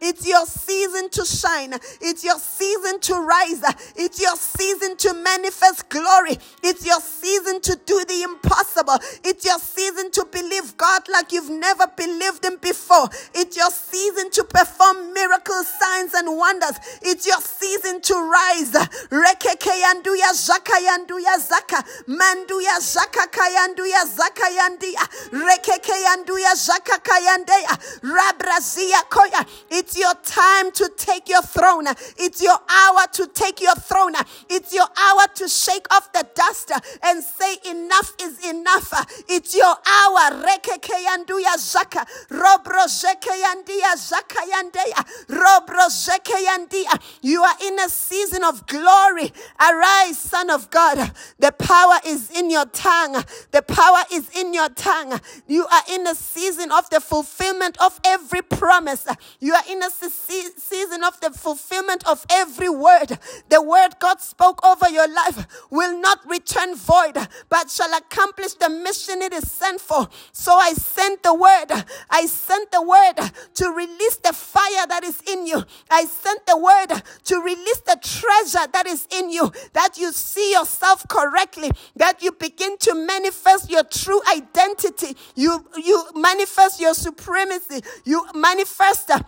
It's 0.00 0.26
your 0.26 0.46
season 0.46 1.10
to 1.10 1.24
shine. 1.24 1.74
It's 2.00 2.24
your 2.24 2.38
season 2.38 3.00
to 3.00 3.14
rise. 3.14 3.62
It's 3.96 4.20
your 4.20 4.36
season 4.36 4.96
to 4.98 5.14
manifest 5.14 5.88
glory. 5.88 6.38
It's 6.62 6.86
your 6.86 7.00
season 7.00 7.60
to 7.62 7.78
do 7.84 8.04
the 8.04 8.22
impossible. 8.22 8.98
It's 9.24 9.44
your 9.44 9.58
season 9.58 10.10
to 10.12 10.24
believe 10.30 10.76
God 10.76 11.08
like 11.08 11.32
you've 11.32 11.50
never 11.50 11.86
believed 11.96 12.44
Him 12.44 12.56
before. 12.60 13.08
It's 13.34 13.56
your 13.56 13.70
season 13.70 14.30
to 14.32 14.44
perform 14.44 14.97
miracles, 15.14 15.66
signs, 15.68 16.14
and 16.14 16.36
wonders. 16.36 16.78
It's 17.02 17.26
your 17.26 17.40
season 17.40 18.00
to 18.02 18.14
rise. 18.14 18.72
Rekekeyanduya 19.10 20.32
zakayanduya 20.34 21.36
zaka. 21.38 21.82
Manduya 22.08 22.78
zakakayanduya 22.80 24.04
zakayandia. 24.16 25.02
Rekekeyanduya 25.32 26.54
zakakayandeya. 26.54 27.74
Rabrazia 28.02 29.02
koya. 29.10 29.46
It's 29.70 29.98
your 29.98 30.14
time 30.24 30.70
to 30.72 30.90
take 30.96 31.28
your 31.28 31.42
throne. 31.42 31.86
It's 32.18 32.42
your 32.42 32.58
hour 32.68 33.06
to 33.12 33.26
take 33.28 33.60
your 33.60 33.74
throne. 33.76 34.14
It's 34.48 34.72
your 34.72 34.86
hour 34.96 35.26
to 35.36 35.48
shake 35.48 35.86
off 35.94 36.12
the 36.12 36.26
dust 36.34 36.72
and 37.02 37.22
say 37.22 37.56
enough 37.70 38.14
is 38.22 38.44
enough. 38.48 38.92
It's 39.28 39.54
your 39.56 39.74
hour. 39.86 40.42
Rekekeyanduya 40.44 41.56
zaka. 41.58 42.06
Robro 42.30 42.86
zekeyandia 42.88 43.94
zakayandeya. 43.96 44.77
Ah, 44.96 45.04
Robro 45.28 45.88
zekeyandia. 45.90 46.86
Ah, 46.88 46.98
you 47.22 47.42
are 47.42 47.56
in 47.64 47.78
a 47.80 47.88
season 47.88 48.44
of 48.44 48.66
glory. 48.66 49.32
Arise, 49.60 50.18
Son 50.18 50.50
of 50.50 50.70
God. 50.70 51.12
The 51.38 51.52
power 51.52 51.98
is 52.06 52.30
in 52.30 52.50
your 52.50 52.66
tongue. 52.66 53.24
The 53.52 53.62
power 53.62 54.02
is 54.12 54.30
in 54.36 54.54
your 54.54 54.68
tongue. 54.70 55.20
You 55.46 55.66
are 55.66 55.82
in 55.90 56.06
a 56.06 56.14
season 56.14 56.70
of 56.72 56.88
the 56.90 57.00
fulfillment 57.00 57.76
of 57.80 58.00
every 58.04 58.42
promise. 58.42 59.06
You 59.40 59.54
are 59.54 59.64
in 59.68 59.82
a 59.82 59.90
se- 59.90 60.50
season 60.58 61.04
of 61.04 61.20
the 61.20 61.30
fulfillment 61.30 62.06
of 62.06 62.24
every 62.30 62.68
word. 62.68 63.18
The 63.48 63.62
word 63.62 63.98
God 63.98 64.20
spoke 64.20 64.64
over 64.64 64.88
your 64.88 65.08
life 65.08 65.46
will 65.70 65.98
not 66.00 66.20
return 66.28 66.74
void, 66.76 67.16
but 67.48 67.70
shall 67.70 67.92
accomplish 67.96 68.54
the 68.54 68.68
mission 68.68 69.22
it 69.22 69.32
is 69.32 69.50
sent 69.50 69.80
for. 69.80 70.08
So 70.32 70.54
I 70.54 70.72
sent 70.74 71.22
the 71.22 71.34
word. 71.34 71.70
I 72.10 72.26
sent 72.26 72.70
the 72.70 72.82
word 72.82 73.16
to 73.54 73.68
release 73.70 74.16
the 74.16 74.32
fire 74.32 74.67
that 74.88 75.04
is 75.04 75.22
in 75.28 75.46
you. 75.46 75.64
I 75.90 76.04
sent 76.04 76.46
the 76.46 76.56
word 76.56 77.02
to 77.24 77.40
release 77.40 77.80
the 77.80 77.98
treasure 78.02 78.66
that 78.72 78.86
is 78.86 79.06
in 79.14 79.30
you, 79.30 79.52
that 79.72 79.98
you 79.98 80.12
see 80.12 80.52
yourself 80.52 81.06
correctly, 81.08 81.70
that 81.96 82.22
you 82.22 82.32
begin 82.32 82.76
to 82.78 82.94
manifest 82.94 83.70
your 83.70 83.84
true 83.84 84.20
identity. 84.30 85.16
You, 85.34 85.64
you 85.76 86.04
manifest 86.14 86.80
your 86.80 86.94
supremacy. 86.94 87.82
You 88.04 88.24
manifest 88.34 89.10
uh, 89.10 89.20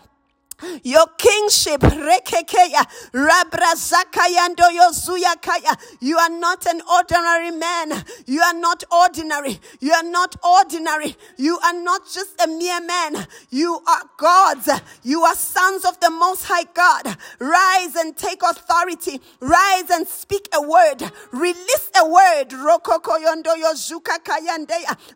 your 0.83 1.07
kingship, 1.18 1.81
rekekeya, 1.81 2.85
rabrazakayando. 3.12 4.70
You 6.01 6.18
are 6.18 6.31
not 6.31 6.66
an 6.66 6.83
ordinary 6.92 7.51
man. 7.51 8.05
You 8.27 8.40
are 8.42 8.55
not 8.55 8.85
ordinary. 8.90 9.61
You 9.81 9.92
are 9.92 10.03
not 10.03 10.37
ordinary. 10.44 11.16
You 11.37 11.59
are 11.64 11.73
not 11.75 12.03
just 12.12 12.40
a 12.42 12.46
mere 12.46 12.81
man. 12.81 13.27
You 13.51 13.81
are 13.87 14.03
gods. 14.16 14.68
You 15.03 15.23
are 15.23 15.35
sons 15.35 15.85
of 15.85 15.99
the 16.01 16.11
Most 16.11 16.44
High 16.46 16.64
God. 16.75 17.16
Rise 17.38 17.96
and 17.96 18.16
take 18.16 18.42
authority. 18.42 19.20
Rise 19.40 19.90
and 19.90 20.07
speak 20.07 20.49
a 20.55 20.62
word. 20.62 21.03
Release 21.33 21.90
a 22.01 22.09
word. 22.09 22.53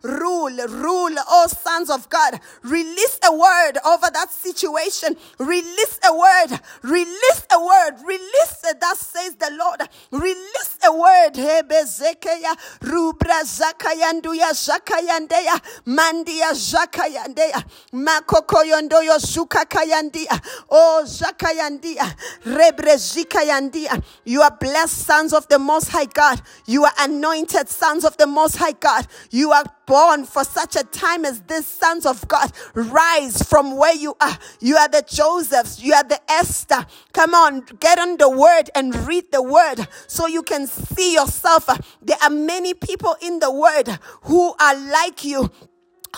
Rule, 0.03 0.67
rule, 0.69 1.17
all 1.31 1.49
sons 1.49 1.91
of 1.91 2.09
God. 2.09 2.41
Release 2.63 3.19
a 3.27 3.33
word 3.33 3.79
over 3.87 4.07
that 4.13 4.31
situation. 4.31 5.17
Release 5.39 5.99
a 6.07 6.17
word. 6.17 6.61
Release 6.83 7.47
a 7.53 7.65
word. 7.65 7.95
Release 8.07 8.65
it. 8.65 8.81
That 8.81 8.97
says 8.97 9.37
the 9.37 9.51
Lord. 9.59 9.81
Release 10.11 10.79
a 10.85 10.93
word. 10.93 11.35
Hebezekeya. 11.35 12.55
Rubra 12.81 13.43
zakayanduya 13.45 14.53
zakayandeya. 14.53 15.61
Mandia 15.87 16.53
zakayandeya. 16.53 17.65
Makokoyondoyo 17.93 19.19
zukakayandia. 19.19 20.41
Oh 20.71 21.03
zakayandia. 21.07 22.15
Rebre 22.45 22.97
zikayandia. 22.97 24.03
You 24.25 24.43
are 24.43 24.57
blessed 24.59 25.07
sons 25.07 25.33
of 25.33 25.49
the 25.49 25.59
Most 25.59 25.89
High 25.89 26.07
God. 26.07 26.41
You 26.67 26.85
are 26.85 26.93
anointed 27.01 27.69
sons 27.69 28.05
of 28.05 28.17
the 28.17 28.27
Most 28.27 28.57
High 28.57 28.73
God. 28.73 29.07
You 29.31 29.53
are 29.53 29.65
born 29.87 30.25
for 30.25 30.45
such 30.45 30.77
a 30.77 30.85
time 30.85 31.25
as 31.25 31.43
this, 31.43 31.67
sons 31.67 32.07
of 32.07 32.27
God. 32.29 32.53
Rise 32.75 33.43
from 33.43 33.77
where 33.77 33.95
you 33.95 34.17
are. 34.21 34.39
You 34.61 34.77
are 34.77 34.89
the 34.89 35.05
Josephs. 35.07 35.83
You 35.83 35.95
are 35.95 36.05
the 36.05 36.21
Esther. 36.31 36.87
Come 37.13 37.35
on, 37.35 37.61
get 37.81 37.99
on 37.99 38.17
the 38.17 38.31
word 38.31 38.71
and 38.75 38.95
read 39.07 39.31
the 39.33 39.43
word 39.43 39.87
so 40.07 40.27
you 40.27 40.43
can 40.43 40.67
see 40.67 41.15
yourself. 41.15 41.69
There 42.03 42.19
are 42.23 42.31
many 42.31 42.75
people 42.75 43.17
in 43.21 43.41
the 43.41 43.53
word 43.53 43.99
who 44.23 44.55
are 44.61 44.75
like 44.77 45.25
you 45.25 45.51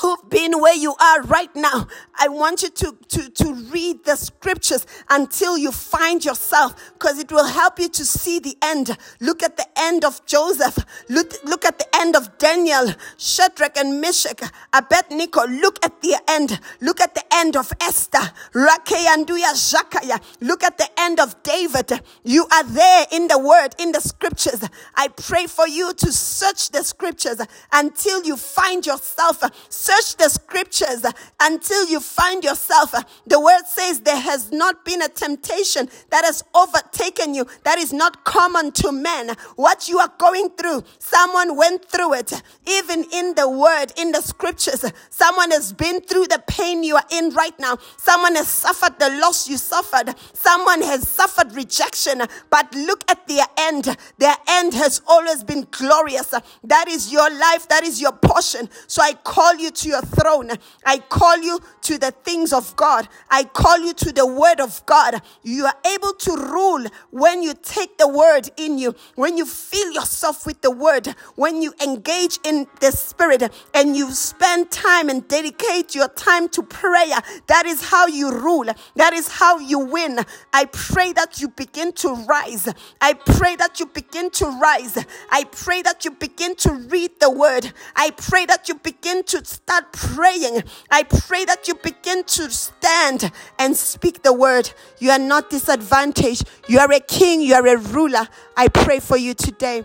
who've 0.01 0.29
been 0.29 0.61
where 0.61 0.75
you 0.75 0.95
are 1.01 1.23
right 1.23 1.55
now, 1.55 1.87
I 2.19 2.29
want 2.29 2.63
you 2.63 2.71
to, 2.71 2.97
to, 3.09 3.31
to 3.31 3.55
read 3.71 4.05
the 4.05 4.17
scriptures 4.17 4.87
until 5.11 5.59
you 5.59 5.73
find 5.73 6.25
yourself 6.25 6.75
because 6.95 7.19
it 7.19 7.31
will 7.31 7.47
help 7.47 7.79
you 7.79 7.89
to 7.89 8.05
see 8.05 8.39
the 8.39 8.57
end. 8.63 8.97
Look 9.21 9.43
at 9.43 9.57
the 9.57 9.67
end 9.77 10.05
of 10.05 10.25
Joseph. 10.27 10.79
Look, 11.09 11.33
look 11.45 11.65
at 11.65 11.79
the 11.79 11.87
end 11.97 12.17
of 12.17 12.39
Daniel, 12.39 12.93
Shadrach 13.17 13.77
and 13.77 14.01
Meshach, 14.01 14.41
Abednego. 14.73 15.47
Look 15.47 15.85
at 15.85 16.01
the 16.03 16.21
end. 16.29 16.59
Look 16.81 17.01
at 17.01 17.15
the 17.15 17.25
end 17.33 17.57
of 17.57 17.73
Esther, 17.81 18.33
Rakeyanduya 18.53 19.53
Zakaya. 19.55 20.21
Look 20.41 20.63
at 20.63 20.79
the 20.79 20.89
end 20.99 21.21
of 21.21 21.43
David. 21.43 22.01
You 22.25 22.47
are 22.53 22.65
there 22.65 23.07
in 23.13 23.29
the 23.29 23.39
word, 23.39 23.75
in 23.79 23.93
the 23.93 24.01
scriptures. 24.01 24.65
I 24.95 25.09
pray 25.09 25.47
for 25.47 25.69
you 25.69 25.93
to 25.95 26.13
search 26.13 26.71
the 26.71 26.83
scriptures 26.83 27.41
until 27.73 28.25
you 28.25 28.37
find 28.37 28.85
yourself 28.87 29.43
Search 29.87 30.17
the 30.17 30.29
scriptures 30.29 31.07
until 31.39 31.87
you 31.87 32.01
find 32.01 32.43
yourself. 32.43 32.93
The 33.25 33.39
word 33.39 33.67
says 33.67 34.01
there 34.01 34.19
has 34.19 34.51
not 34.51 34.85
been 34.85 35.01
a 35.01 35.07
temptation 35.07 35.89
that 36.11 36.25
has 36.25 36.43
overtaken 36.57 37.37
you 37.37 37.47
that 37.63 37.79
is 37.79 37.93
not 37.93 38.25
common 38.25 38.73
to 38.73 38.91
men. 38.91 39.37
What 39.55 39.89
you 39.89 40.01
are 40.01 40.13
going 40.19 40.51
through, 40.51 40.83
someone 40.99 41.57
went 41.57 41.85
through 41.85 42.15
it. 42.15 42.33
Even 42.67 43.05
in 43.13 43.37
the 43.37 43.49
word, 43.49 43.93
in 43.97 44.11
the 44.11 44.23
scriptures, 44.23 44.85
someone 45.09 45.53
has 45.53 45.73
been 45.73 46.01
through 46.01 46.27
the 46.27 46.43
pain 46.49 46.83
you 46.83 46.97
are 46.97 47.07
in 47.13 47.31
right 47.31 47.57
now. 47.61 47.79
Someone 47.97 48.35
has 48.35 48.49
suffered 48.49 48.99
the 48.99 49.11
loss 49.21 49.49
you 49.49 49.57
suffered. 49.57 50.17
Someone 50.33 50.83
has 50.83 51.07
suffered 51.09 51.55
rejection. 51.55 52.23
But 52.51 52.75
look 52.75 53.09
at 53.09 53.29
their 53.29 53.47
end. 53.57 53.97
Their 54.19 54.35
end 54.49 54.75
has 54.75 55.01
always 55.07 55.45
been 55.45 55.69
glorious. 55.71 56.35
That 56.65 56.89
is 56.89 57.13
your 57.13 57.31
life. 57.31 57.69
That 57.69 57.85
is 57.85 58.01
your 58.01 58.13
portion. 58.13 58.69
So 58.89 59.01
I 59.01 59.13
call 59.13 59.55
you 59.55 59.71
to 59.77 59.89
your 59.89 60.03
throne. 60.03 60.51
I 60.85 60.99
call 60.99 61.39
you 61.39 61.61
to 61.83 61.99
the 61.99 62.11
things 62.11 62.53
of 62.53 62.75
God. 62.77 63.09
I 63.31 63.45
call 63.45 63.79
you 63.79 63.93
to 63.95 64.13
the 64.13 64.27
word 64.27 64.61
of 64.61 64.85
God. 64.87 65.23
You 65.43 65.67
are 65.67 65.77
able 65.95 66.13
to 66.13 66.37
rule 66.37 66.87
when 67.11 67.43
you 67.43 67.55
take 67.63 67.99
the 67.99 68.09
word 68.09 68.51
in 68.57 68.79
you, 68.79 68.95
when 69.15 69.37
you 69.37 69.47
fill 69.47 69.93
yourself 69.93 70.47
with 70.47 70.61
the 70.63 70.71
word, 70.71 71.09
when 71.35 71.63
you 71.63 71.73
engage 71.83 72.39
in 72.45 72.67
the 72.81 72.91
spirit 72.91 73.43
and 73.75 73.97
you 73.97 74.11
spend 74.11 74.71
time 74.71 75.09
and 75.09 75.27
dedicate 75.29 75.95
your 75.95 76.09
time 76.09 76.49
to 76.51 76.63
prayer. 76.63 77.19
That 77.47 77.67
is 77.67 77.91
how 77.91 78.07
you 78.07 78.33
rule. 78.33 78.67
That 78.97 79.13
is 79.13 79.29
how 79.29 79.59
you 79.59 79.79
win. 79.79 80.21
I 80.53 80.67
pray 80.67 81.13
that 81.13 81.41
you 81.41 81.49
begin 81.49 81.93
to 81.95 82.15
rise. 82.15 82.69
I 83.01 83.15
pray 83.15 83.57
that 83.57 83.81
you 83.81 83.87
begin 83.87 84.31
to 84.31 84.47
rise. 84.47 84.99
I 85.31 85.45
pray 85.45 85.83
that 85.83 86.05
you 86.05 86.11
begin 86.13 86.55
to 86.57 86.73
read 86.73 87.21
the 87.21 87.31
word. 87.31 87.73
I 87.95 88.11
pray 88.11 88.47
that 88.47 88.69
you 88.69 88.75
begin 88.77 89.25
to 89.25 89.45
start 89.67 89.93
praying, 89.93 90.63
I 90.93 91.03
pray 91.03 91.45
that 91.45 91.67
you 91.67 91.75
begin 91.75 92.23
to 92.23 92.49
stand 92.51 93.33
and 93.59 93.77
speak 93.77 94.23
the 94.23 94.33
word. 94.33 94.71
You 95.01 95.11
are 95.11 95.19
not 95.19 95.51
disadvantaged. 95.51 96.49
You 96.69 96.79
are 96.79 96.93
a 96.93 97.01
king, 97.01 97.41
you 97.41 97.55
are 97.55 97.67
a 97.67 97.77
ruler. 97.77 98.29
I 98.57 98.69
pray 98.69 99.01
for 99.01 99.17
you 99.17 99.35
today. 99.35 99.85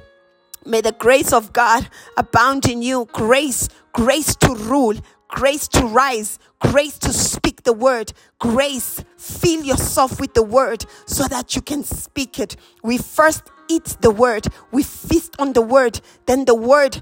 May 0.67 0.82
the 0.82 0.91
grace 0.91 1.34
of 1.34 1.52
God 1.52 1.89
abound 2.15 2.67
in 2.67 2.84
you. 2.84 3.08
Grace, 3.12 3.70
grace 3.91 4.36
to 4.36 4.54
rule, 4.54 4.94
grace 5.28 5.67
to 5.70 5.88
rise, 5.88 6.38
grace 6.60 7.00
to 7.00 7.12
speak 7.12 7.63
the 7.63 7.74
word, 7.74 8.13
grace, 8.38 9.04
fill 9.17 9.63
yourself 9.63 10.22
with 10.22 10.36
the 10.36 10.44
word 10.44 10.86
so 11.08 11.24
that 11.24 11.56
you 11.56 11.62
can 11.63 11.84
speak 11.84 12.39
it. 12.39 12.56
We 12.84 13.00
first 13.00 13.50
eat 13.67 13.98
the 14.02 14.12
word, 14.12 14.46
we 14.72 14.84
feast 14.84 15.36
on 15.39 15.54
the 15.54 15.63
word, 15.63 16.02
then 16.28 16.46
the 16.46 16.54
word 16.54 17.02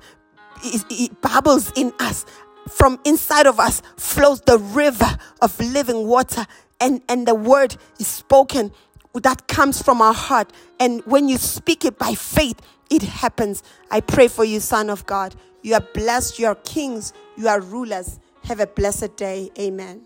it 0.62 1.22
babbles 1.22 1.72
in 1.76 1.94
us 2.00 2.26
from 2.70 3.00
inside 3.06 3.48
of 3.48 3.60
us 3.60 3.82
flows 3.98 4.42
the 4.42 4.58
river 4.58 5.18
of 5.42 5.60
living 5.60 6.08
water. 6.08 6.46
And 6.80 7.02
and 7.10 7.28
the 7.28 7.36
word 7.36 7.76
is 8.00 8.08
spoken 8.08 8.72
that 9.14 9.48
comes 9.48 9.82
from 9.82 10.02
our 10.02 10.14
heart. 10.14 10.54
And 10.80 11.02
when 11.06 11.28
you 11.28 11.38
speak 11.38 11.86
it 11.86 11.98
by 11.98 12.14
faith 12.14 12.60
it 12.90 13.04
happens. 13.04 13.62
I 13.92 14.02
pray 14.02 14.28
for 14.28 14.44
you 14.44 14.60
son 14.60 14.90
of 14.90 15.06
god. 15.06 15.36
You 15.62 15.76
are 15.76 15.86
blessed. 15.94 16.40
You 16.40 16.48
are 16.48 16.56
kings. 16.56 17.14
You 17.38 17.48
are 17.48 17.60
rulers. 17.62 18.20
Have 18.46 18.60
a 18.60 18.68
blessed 18.68 19.16
day. 19.18 19.52
Amen 19.60 20.02